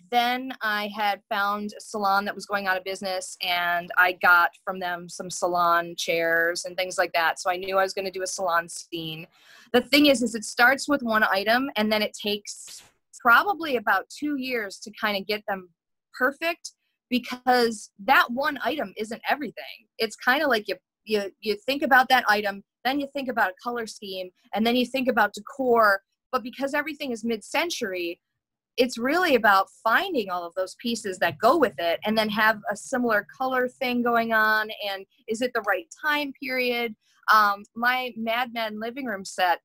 [0.09, 4.51] then I had found a salon that was going out of business, and I got
[4.63, 7.39] from them some salon chairs and things like that.
[7.39, 9.27] So I knew I was going to do a salon scene.
[9.73, 12.81] The thing is, is it starts with one item, and then it takes
[13.19, 15.69] probably about two years to kind of get them
[16.17, 16.71] perfect
[17.09, 19.87] because that one item isn't everything.
[19.97, 23.51] It's kind of like you you you think about that item, then you think about
[23.51, 26.01] a color scheme, and then you think about decor.
[26.31, 28.21] But because everything is mid-century,
[28.77, 32.59] it's really about finding all of those pieces that go with it and then have
[32.71, 36.95] a similar color thing going on and is it the right time period?
[37.31, 39.59] Um, my mad men living room set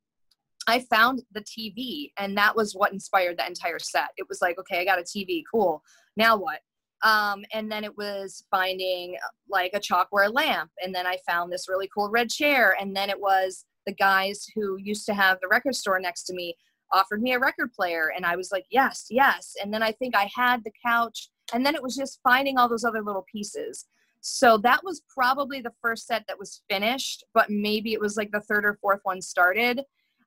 [0.68, 4.08] i found the tv and that was what inspired the entire set.
[4.16, 5.82] It was like okay i got a tv cool.
[6.16, 6.60] Now what?
[7.02, 9.16] Um, and then it was finding
[9.50, 13.10] like a chalkware lamp and then i found this really cool red chair and then
[13.10, 16.56] it was the guys who used to have the record store next to me
[16.92, 19.54] offered me a record player and I was like, yes, yes.
[19.62, 22.68] And then I think I had the couch and then it was just finding all
[22.68, 23.86] those other little pieces.
[24.20, 28.32] So that was probably the first set that was finished, but maybe it was like
[28.32, 29.82] the third or fourth one started.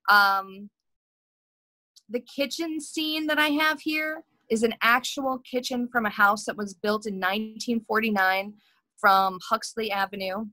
[0.09, 0.69] Um,
[2.07, 6.57] the kitchen scene that I have here is an actual kitchen from a house that
[6.57, 8.53] was built in 1949
[8.99, 10.45] from Huxley Avenue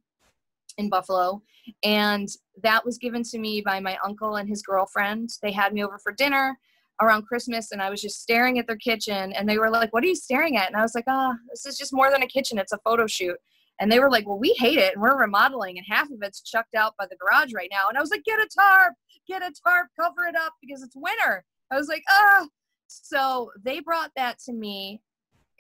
[0.78, 1.42] in Buffalo.
[1.82, 2.28] And
[2.62, 5.30] that was given to me by my uncle and his girlfriend.
[5.42, 6.58] They had me over for dinner
[7.00, 10.04] around Christmas and I was just staring at their kitchen and they were like, What
[10.04, 10.68] are you staring at?
[10.68, 12.78] And I was like, Ah, oh, this is just more than a kitchen, it's a
[12.84, 13.36] photo shoot.
[13.78, 16.40] And they were like, Well, we hate it and we're remodeling and half of it's
[16.40, 17.88] chucked out by the garage right now.
[17.88, 18.94] And I was like, Get a tarp,
[19.26, 21.44] get a tarp, cover it up because it's winter.
[21.70, 22.46] I was like, Ah.
[22.88, 25.02] So they brought that to me.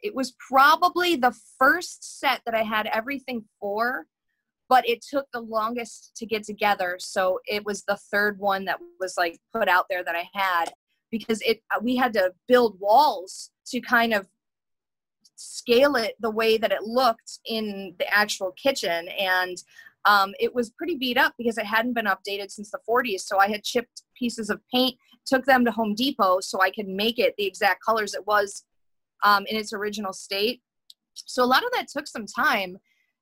[0.02, 4.06] It was probably the first set that I had everything for
[4.68, 8.78] but it took the longest to get together so it was the third one that
[9.00, 10.66] was like put out there that i had
[11.10, 14.26] because it we had to build walls to kind of
[15.36, 19.58] scale it the way that it looked in the actual kitchen and
[20.06, 23.38] um, it was pretty beat up because it hadn't been updated since the 40s so
[23.38, 24.96] i had chipped pieces of paint
[25.26, 28.64] took them to home depot so i could make it the exact colors it was
[29.22, 30.62] um, in its original state.
[31.14, 32.78] So a lot of that took some time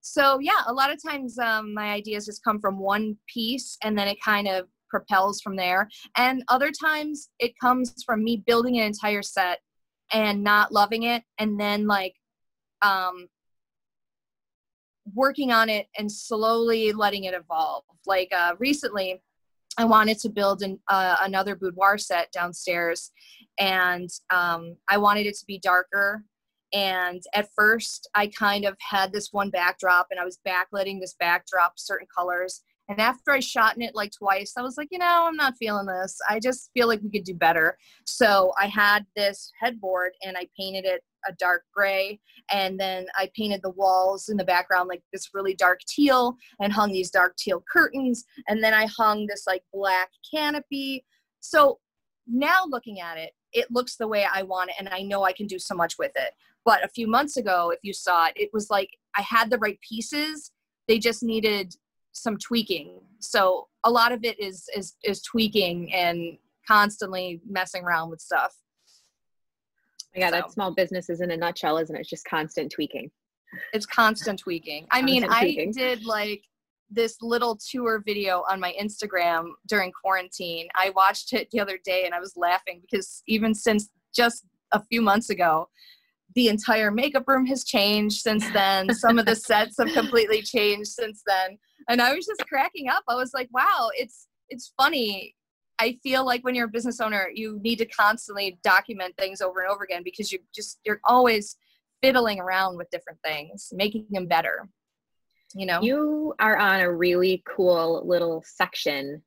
[0.06, 3.96] so yeah a lot of times um, my ideas just come from one piece and
[3.98, 5.88] then it kind of propels from there.
[6.16, 9.58] And other times it comes from me building an entire set
[10.12, 12.14] and not loving it and then like
[12.82, 13.26] um
[15.12, 17.82] working on it and slowly letting it evolve.
[18.06, 19.20] Like uh recently
[19.76, 23.10] i wanted to build an, uh, another boudoir set downstairs
[23.58, 26.22] and um i wanted it to be darker
[26.74, 31.14] And at first, I kind of had this one backdrop and I was backlighting this
[31.18, 32.62] backdrop certain colors.
[32.88, 35.54] And after I shot in it like twice, I was like, you know, I'm not
[35.58, 36.18] feeling this.
[36.28, 37.78] I just feel like we could do better.
[38.04, 42.20] So I had this headboard and I painted it a dark gray.
[42.50, 46.72] And then I painted the walls in the background like this really dark teal and
[46.72, 48.24] hung these dark teal curtains.
[48.48, 51.06] And then I hung this like black canopy.
[51.40, 51.78] So
[52.26, 54.76] now looking at it, it looks the way I want it.
[54.78, 56.32] And I know I can do so much with it.
[56.64, 59.58] But a few months ago, if you saw it, it was like I had the
[59.58, 60.50] right pieces.
[60.88, 61.74] They just needed
[62.12, 63.00] some tweaking.
[63.20, 68.54] So a lot of it is is is tweaking and constantly messing around with stuff.
[70.14, 70.36] Yeah, so.
[70.36, 72.00] that's small businesses in a nutshell, isn't it?
[72.00, 73.10] It's just constant tweaking.
[73.72, 74.86] It's constant tweaking.
[74.90, 75.70] I mean, tweaking.
[75.70, 76.42] I did like
[76.90, 80.68] this little tour video on my Instagram during quarantine.
[80.74, 84.82] I watched it the other day and I was laughing because even since just a
[84.84, 85.68] few months ago,
[86.34, 88.92] the entire makeup room has changed since then.
[88.94, 91.58] Some of the sets have completely changed since then.
[91.88, 93.04] And I was just cracking up.
[93.08, 95.34] I was like, wow, it's it's funny.
[95.78, 99.60] I feel like when you're a business owner, you need to constantly document things over
[99.60, 101.56] and over again because you just you're always
[102.02, 104.68] fiddling around with different things, making them better.
[105.54, 109.22] You know, you are on a really cool little section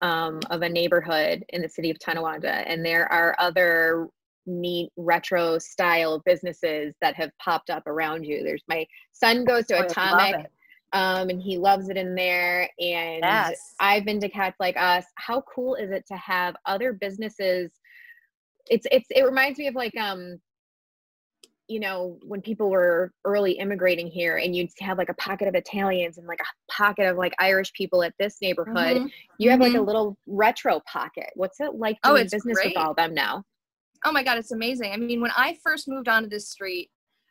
[0.00, 4.08] um, of a neighborhood in the city of Tonawanda, and there are other
[4.46, 8.42] neat retro style businesses that have popped up around you.
[8.42, 10.46] There's my son goes to oh, Atomic
[10.92, 12.62] um, and he loves it in there.
[12.78, 13.74] And yes.
[13.80, 15.04] I've been to Cats Like Us.
[15.16, 17.70] How cool is it to have other businesses?
[18.68, 20.40] It's it's it reminds me of like um
[21.68, 25.54] you know when people were early immigrating here and you'd have like a pocket of
[25.54, 29.06] italians and like a pocket of like irish people at this neighborhood mm-hmm.
[29.38, 29.64] you have mm-hmm.
[29.64, 29.86] like a mm-hmm.
[29.86, 32.68] little retro pocket what's it like oh, doing oh, business great.
[32.68, 33.42] with all of them now
[34.06, 36.90] oh my god it's amazing i mean when i first moved onto this street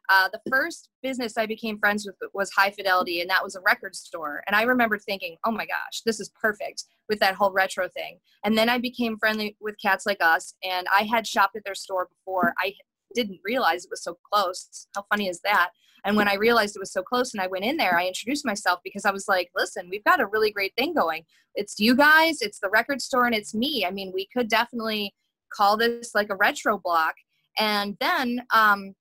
[0.10, 3.62] uh, the first business I became friends with was High Fidelity, and that was a
[3.62, 4.44] record store.
[4.46, 8.20] And I remember thinking, oh my gosh, this is perfect with that whole retro thing.
[8.44, 11.76] And then I became friendly with Cats Like Us, and I had shopped at their
[11.76, 12.54] store before.
[12.60, 12.74] I
[13.14, 14.88] didn't realize it was so close.
[14.94, 15.70] How funny is that?
[16.04, 18.46] And when I realized it was so close and I went in there, I introduced
[18.46, 21.24] myself because I was like, listen, we've got a really great thing going.
[21.56, 23.86] It's you guys, it's the record store, and it's me.
[23.88, 25.16] I mean, we could definitely
[25.56, 27.16] call this like a retro block.
[27.58, 28.94] And then um,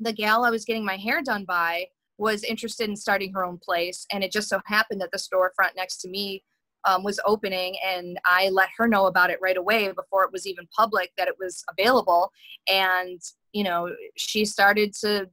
[0.00, 1.86] the gal I was getting my hair done by
[2.18, 4.06] was interested in starting her own place.
[4.12, 6.42] And it just so happened that the storefront next to me
[6.84, 10.46] um, was opening and I let her know about it right away before it was
[10.46, 12.32] even public that it was available.
[12.68, 13.20] And,
[13.52, 15.28] you know, she started to,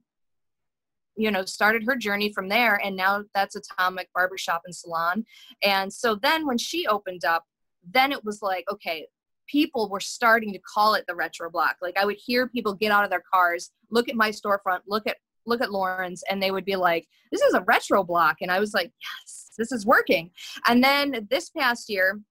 [1.16, 2.80] you know, started her journey from there.
[2.84, 5.26] And now that's Atomic Barbershop and Salon.
[5.64, 7.46] And so then when she opened up,
[7.92, 9.08] then it was like, okay,
[9.50, 11.78] people were starting to call it the retro block.
[11.82, 15.08] Like I would hear people get out of their cars, look at my storefront, look
[15.08, 18.52] at look at Lauren's, and they would be like, "This is a retro block," and
[18.52, 20.32] I was like, "Yes, this is working."
[20.68, 22.22] And then this past year.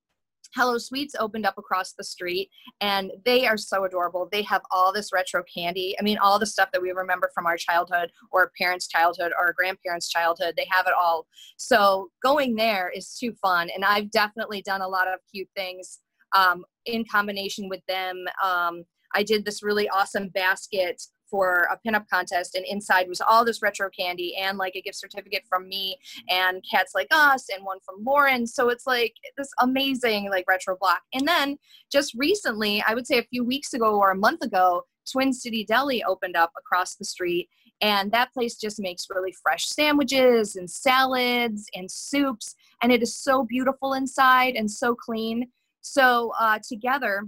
[0.54, 2.48] Hello Sweets opened up across the street
[2.80, 4.30] and they are so adorable.
[4.32, 5.94] They have all this retro candy.
[6.00, 9.32] I mean, all the stuff that we remember from our childhood or our parents' childhood
[9.38, 10.54] or our grandparents' childhood.
[10.56, 11.26] They have it all.
[11.58, 13.68] So going there is too fun.
[13.74, 15.98] And I've definitely done a lot of cute things
[16.36, 18.24] um, in combination with them.
[18.44, 23.44] Um, I did this really awesome basket for a pinup contest and inside was all
[23.44, 25.96] this retro candy and like a gift certificate from me
[26.28, 30.76] and cats like us and one from lauren so it's like this amazing like retro
[30.80, 31.56] block and then
[31.92, 35.64] just recently i would say a few weeks ago or a month ago twin city
[35.64, 37.48] deli opened up across the street
[37.80, 43.16] and that place just makes really fresh sandwiches and salads and soups and it is
[43.16, 45.48] so beautiful inside and so clean
[45.80, 47.24] so uh, together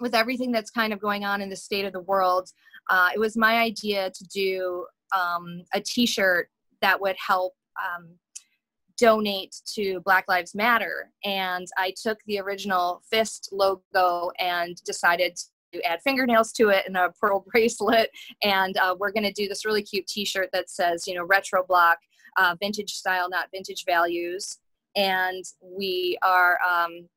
[0.00, 2.50] with everything that's kind of going on in the state of the world,
[2.90, 6.48] uh, it was my idea to do um, a T-shirt
[6.82, 8.08] that would help um,
[8.98, 11.10] donate to Black Lives Matter.
[11.24, 15.38] And I took the original fist logo and decided
[15.72, 18.10] to add fingernails to it and a pearl bracelet.
[18.42, 21.64] And uh, we're going to do this really cute T-shirt that says, you know, retro
[21.66, 21.98] block,
[22.36, 24.58] uh, vintage style, not vintage values.
[24.94, 27.08] And we are um,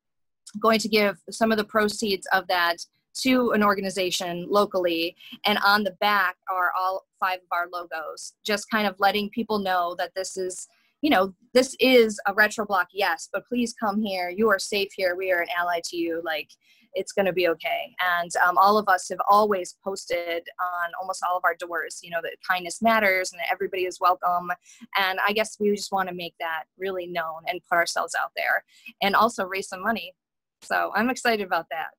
[0.60, 2.78] going to give some of the proceeds of that
[3.22, 5.16] to an organization locally.
[5.46, 9.60] And on the back are all five of our logos just kind of letting people
[9.60, 10.68] know that this is
[11.02, 14.30] you know this is a retro block yes but please come here.
[14.30, 15.16] You are safe here.
[15.16, 16.22] We are an ally to you.
[16.24, 16.50] Like
[16.94, 17.96] it's going to be okay.
[18.20, 22.10] And um, all of us have always posted on almost all of our doors you
[22.10, 24.52] know that kindness matters and everybody is welcome.
[24.98, 28.32] And i guess we just want to make that really known and put ourselves out
[28.36, 28.64] there.
[29.02, 30.14] And also raise some money
[30.62, 31.90] so I'm excited about that.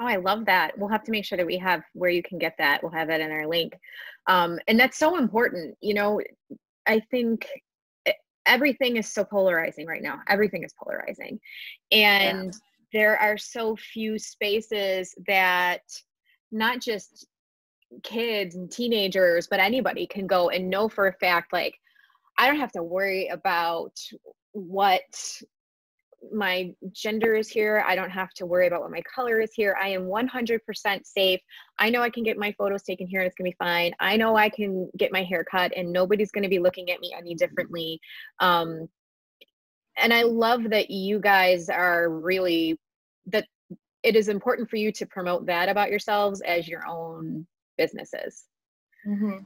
[0.00, 0.76] Oh, I love that.
[0.78, 2.82] We'll have to make sure that we have where you can get that.
[2.82, 3.78] We'll have that in our link.
[4.26, 5.76] Um, and that's so important.
[5.82, 6.20] You know,
[6.86, 7.46] I think
[8.46, 10.20] everything is so polarizing right now.
[10.28, 11.38] Everything is polarizing.
[11.92, 12.58] And yeah.
[12.92, 15.82] there are so few spaces that
[16.50, 17.26] not just
[18.02, 21.74] kids and teenagers, but anybody can go and know for a fact, like,
[22.38, 23.92] I don't have to worry about
[24.52, 25.02] what
[26.32, 27.84] my gender is here.
[27.86, 29.76] I don't have to worry about what my color is here.
[29.80, 30.60] I am 100%
[31.04, 31.40] safe.
[31.78, 33.92] I know I can get my photos taken here and it's going to be fine.
[34.00, 37.00] I know I can get my hair cut and nobody's going to be looking at
[37.00, 38.00] me any differently.
[38.38, 38.88] Um,
[39.96, 42.78] and I love that you guys are really
[43.26, 43.46] that
[44.02, 47.46] it is important for you to promote that about yourselves as your own
[47.76, 48.44] businesses.
[49.06, 49.44] Mm-hmm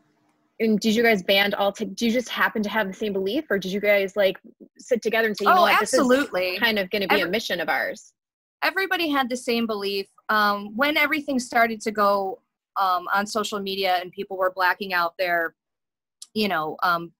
[0.61, 3.13] and did you guys band all to do you just happen to have the same
[3.13, 4.39] belief or did you guys like
[4.79, 6.43] sit together and say you oh, know what, absolutely.
[6.43, 8.13] this is kind of going to be Every, a mission of ours?
[8.63, 10.07] Everybody had the same belief.
[10.29, 12.41] Um, when everything started to go
[12.77, 15.55] um, on social media and people were blacking out their
[16.35, 17.13] you know um,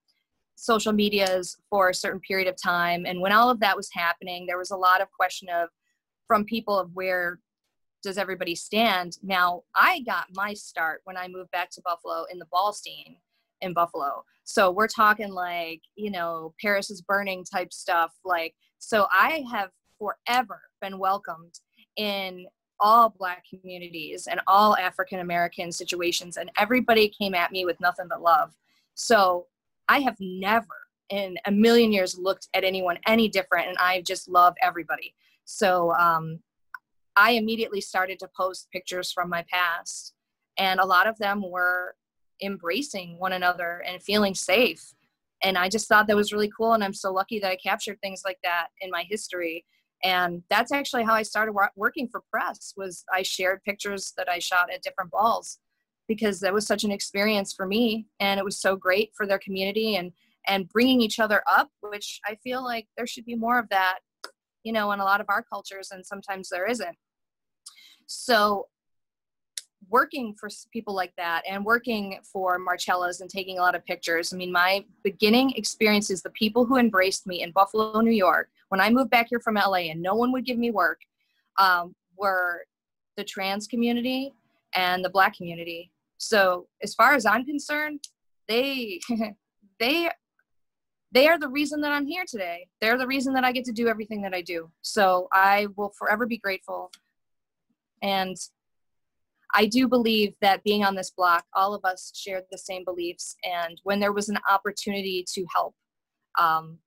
[0.55, 4.45] social medias for a certain period of time and when all of that was happening
[4.45, 5.69] there was a lot of question of
[6.27, 7.39] from people of where
[8.01, 9.17] does everybody stand?
[9.23, 13.17] Now i got my start when i moved back to buffalo in the ball scene
[13.65, 14.23] in Buffalo.
[14.45, 18.13] So we're talking like, you know, Paris is burning type stuff.
[18.23, 21.55] Like, so I have forever been welcomed
[21.97, 22.45] in
[22.79, 28.07] all black communities and all African American situations, and everybody came at me with nothing
[28.09, 28.53] but love.
[28.93, 29.47] So
[29.87, 30.67] I have never
[31.09, 35.15] in a million years looked at anyone any different, and I just love everybody.
[35.45, 36.39] So um,
[37.15, 40.13] I immediately started to post pictures from my past,
[40.57, 41.95] and a lot of them were
[42.41, 44.93] embracing one another and feeling safe.
[45.43, 47.99] And i just thought that was really cool and i'm so lucky that i captured
[48.01, 49.65] things like that in my history.
[50.03, 54.39] And that's actually how i started working for press was i shared pictures that i
[54.39, 55.59] shot at different balls
[56.07, 59.39] because that was such an experience for me and it was so great for their
[59.39, 60.11] community and
[60.47, 63.99] and bringing each other up which i feel like there should be more of that
[64.65, 66.97] you know in a lot of our cultures and sometimes there isn't.
[68.07, 68.67] So
[69.89, 74.33] working for people like that and working for Marcellus and taking a lot of pictures.
[74.33, 78.49] I mean, my beginning experience is the people who embraced me in Buffalo, New York,
[78.69, 81.01] when I moved back here from LA and no one would give me work,
[81.57, 82.65] um, were
[83.17, 84.33] the trans community
[84.73, 85.91] and the black community.
[86.17, 88.07] So as far as I'm concerned,
[88.47, 88.99] they
[89.79, 90.09] they
[91.11, 92.67] they are the reason that I'm here today.
[92.81, 94.69] They're the reason that I get to do everything that I do.
[94.81, 96.91] So I will forever be grateful.
[98.01, 98.35] And
[99.53, 103.35] I do believe that being on this block, all of us shared the same beliefs.
[103.43, 105.75] And when there was an opportunity to help,
[106.39, 106.79] um,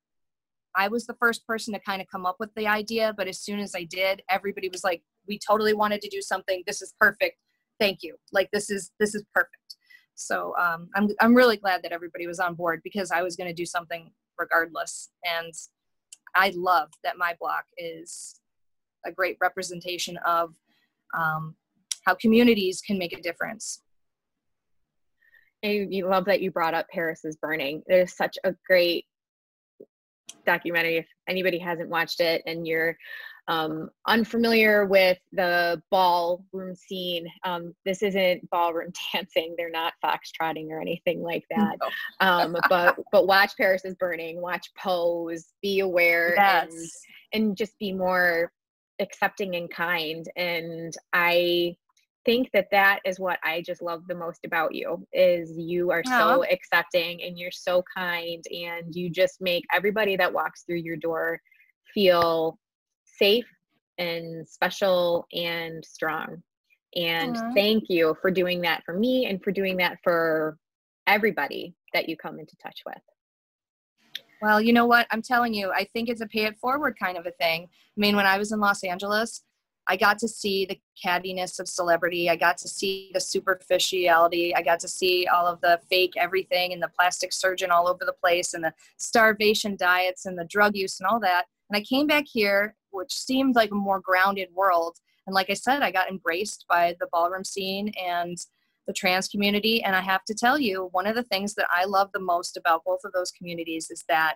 [0.75, 3.13] I was the first person to kind of come up with the idea.
[3.15, 6.63] But as soon as I did, everybody was like, "We totally wanted to do something.
[6.67, 7.37] This is perfect.
[7.79, 8.15] Thank you.
[8.31, 9.75] Like this is this is perfect."
[10.15, 13.47] So um, I'm I'm really glad that everybody was on board because I was going
[13.47, 15.09] to do something regardless.
[15.23, 15.53] And
[16.35, 18.39] I love that my block is
[19.05, 20.53] a great representation of
[21.17, 21.55] um,
[22.09, 23.83] how communities can make a difference.
[25.63, 27.83] I love that you brought up Paris is Burning.
[27.87, 29.05] It is such a great
[30.45, 30.97] documentary.
[30.97, 32.97] If anybody hasn't watched it and you're
[33.47, 39.53] um, unfamiliar with the ballroom scene, um, this isn't ballroom dancing.
[39.55, 41.77] They're not foxtrotting or anything like that.
[41.79, 42.27] No.
[42.27, 44.41] um, but but watch Paris is Burning.
[44.41, 45.45] Watch Pose.
[45.61, 46.71] Be aware yes.
[46.71, 46.89] and
[47.33, 48.51] and just be more
[48.99, 50.25] accepting and kind.
[50.35, 51.75] And I
[52.25, 56.03] think that that is what I just love the most about you is you are
[56.03, 60.97] so accepting and you're so kind and you just make everybody that walks through your
[60.97, 61.39] door
[61.93, 62.59] feel
[63.17, 63.47] safe
[63.97, 66.41] and special and strong.
[66.95, 67.53] And Aww.
[67.53, 70.57] thank you for doing that for me and for doing that for
[71.07, 73.01] everybody that you come into touch with.
[74.41, 75.05] Well, you know what?
[75.11, 77.63] I'm telling you, I think it's a pay it forward kind of a thing.
[77.63, 79.43] I mean, when I was in Los Angeles,
[79.89, 82.29] I got to see the cattiness of celebrity.
[82.29, 84.55] I got to see the superficiality.
[84.55, 88.05] I got to see all of the fake everything and the plastic surgeon all over
[88.05, 91.45] the place and the starvation diets and the drug use and all that.
[91.69, 94.97] And I came back here, which seemed like a more grounded world.
[95.25, 98.37] And like I said, I got embraced by the ballroom scene and
[98.85, 99.83] the trans community.
[99.83, 102.57] And I have to tell you, one of the things that I love the most
[102.57, 104.35] about both of those communities is that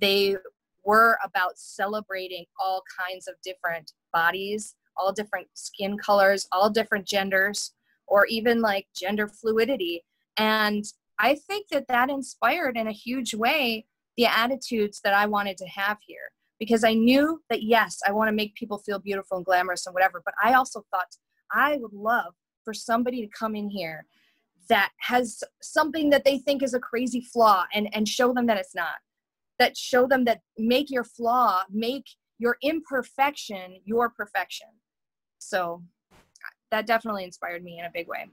[0.00, 0.36] they
[0.84, 7.72] were about celebrating all kinds of different bodies, all different skin colors, all different genders,
[8.06, 10.04] or even like gender fluidity.
[10.36, 10.84] And
[11.18, 15.66] I think that that inspired in a huge way the attitudes that I wanted to
[15.66, 19.46] have here because I knew that yes, I want to make people feel beautiful and
[19.46, 21.16] glamorous and whatever, but I also thought
[21.52, 24.06] I would love for somebody to come in here
[24.68, 28.56] that has something that they think is a crazy flaw and, and show them that
[28.56, 28.94] it's not.
[29.58, 32.06] That show them that make your flaw, make
[32.38, 34.68] your imperfection your perfection.
[35.38, 35.82] So
[36.70, 38.26] that definitely inspired me in a big way.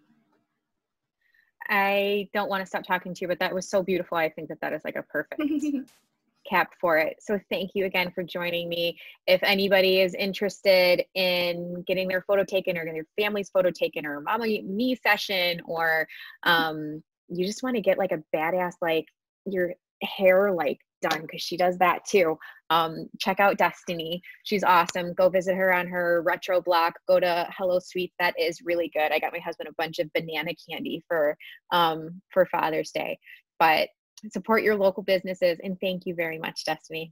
[1.69, 4.17] I don't want to stop talking to you, but that was so beautiful.
[4.17, 5.41] I think that that is like a perfect
[6.49, 7.17] cap for it.
[7.19, 8.97] So thank you again for joining me.
[9.27, 14.05] If anybody is interested in getting their photo taken or getting their family's photo taken
[14.05, 16.07] or mama me session or
[16.43, 19.05] um, you just want to get like a badass like
[19.45, 22.37] your hair like done because she does that too.
[22.69, 24.21] Um, check out Destiny.
[24.43, 25.13] She's awesome.
[25.13, 26.93] Go visit her on her retro blog.
[27.07, 28.15] Go to Hello Sweets.
[28.19, 29.11] That is really good.
[29.11, 31.37] I got my husband a bunch of banana candy for
[31.71, 33.19] um, for Father's Day.
[33.59, 33.89] But
[34.31, 37.11] support your local businesses and thank you very much, Destiny.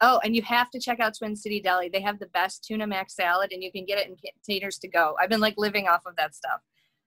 [0.00, 1.88] Oh, and you have to check out Twin City Deli.
[1.88, 4.88] They have the best tuna mac salad, and you can get it in containers to
[4.88, 5.14] go.
[5.20, 6.60] I've been like living off of that stuff.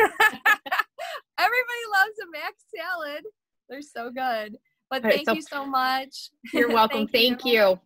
[1.39, 3.25] Everybody loves a mac salad.
[3.69, 4.57] They're so good.
[5.03, 6.31] But thank so, you so much.
[6.53, 7.09] You're welcome.
[7.09, 7.53] thank, thank you.
[7.53, 7.81] you.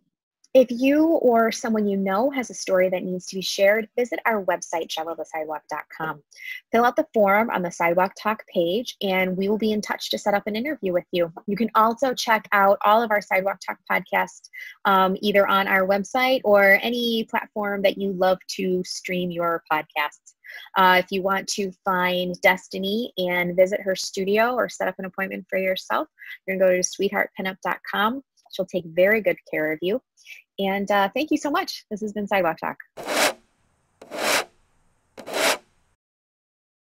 [0.55, 4.19] If you or someone you know has a story that needs to be shared, visit
[4.25, 6.23] our website, shovelthesidewalk.com.
[6.73, 10.09] Fill out the form on the Sidewalk Talk page, and we will be in touch
[10.11, 11.31] to set up an interview with you.
[11.47, 14.49] You can also check out all of our Sidewalk Talk podcasts
[14.87, 20.33] um, either on our website or any platform that you love to stream your podcasts.
[20.77, 25.05] Uh, if you want to find Destiny and visit her studio or set up an
[25.05, 26.09] appointment for yourself,
[26.47, 28.23] you're going to go to sweetheartpinup.com.
[28.53, 30.01] She'll take very good care of you.
[30.59, 31.85] And uh, thank you so much.
[31.91, 32.79] This has been Sidewalk Talk.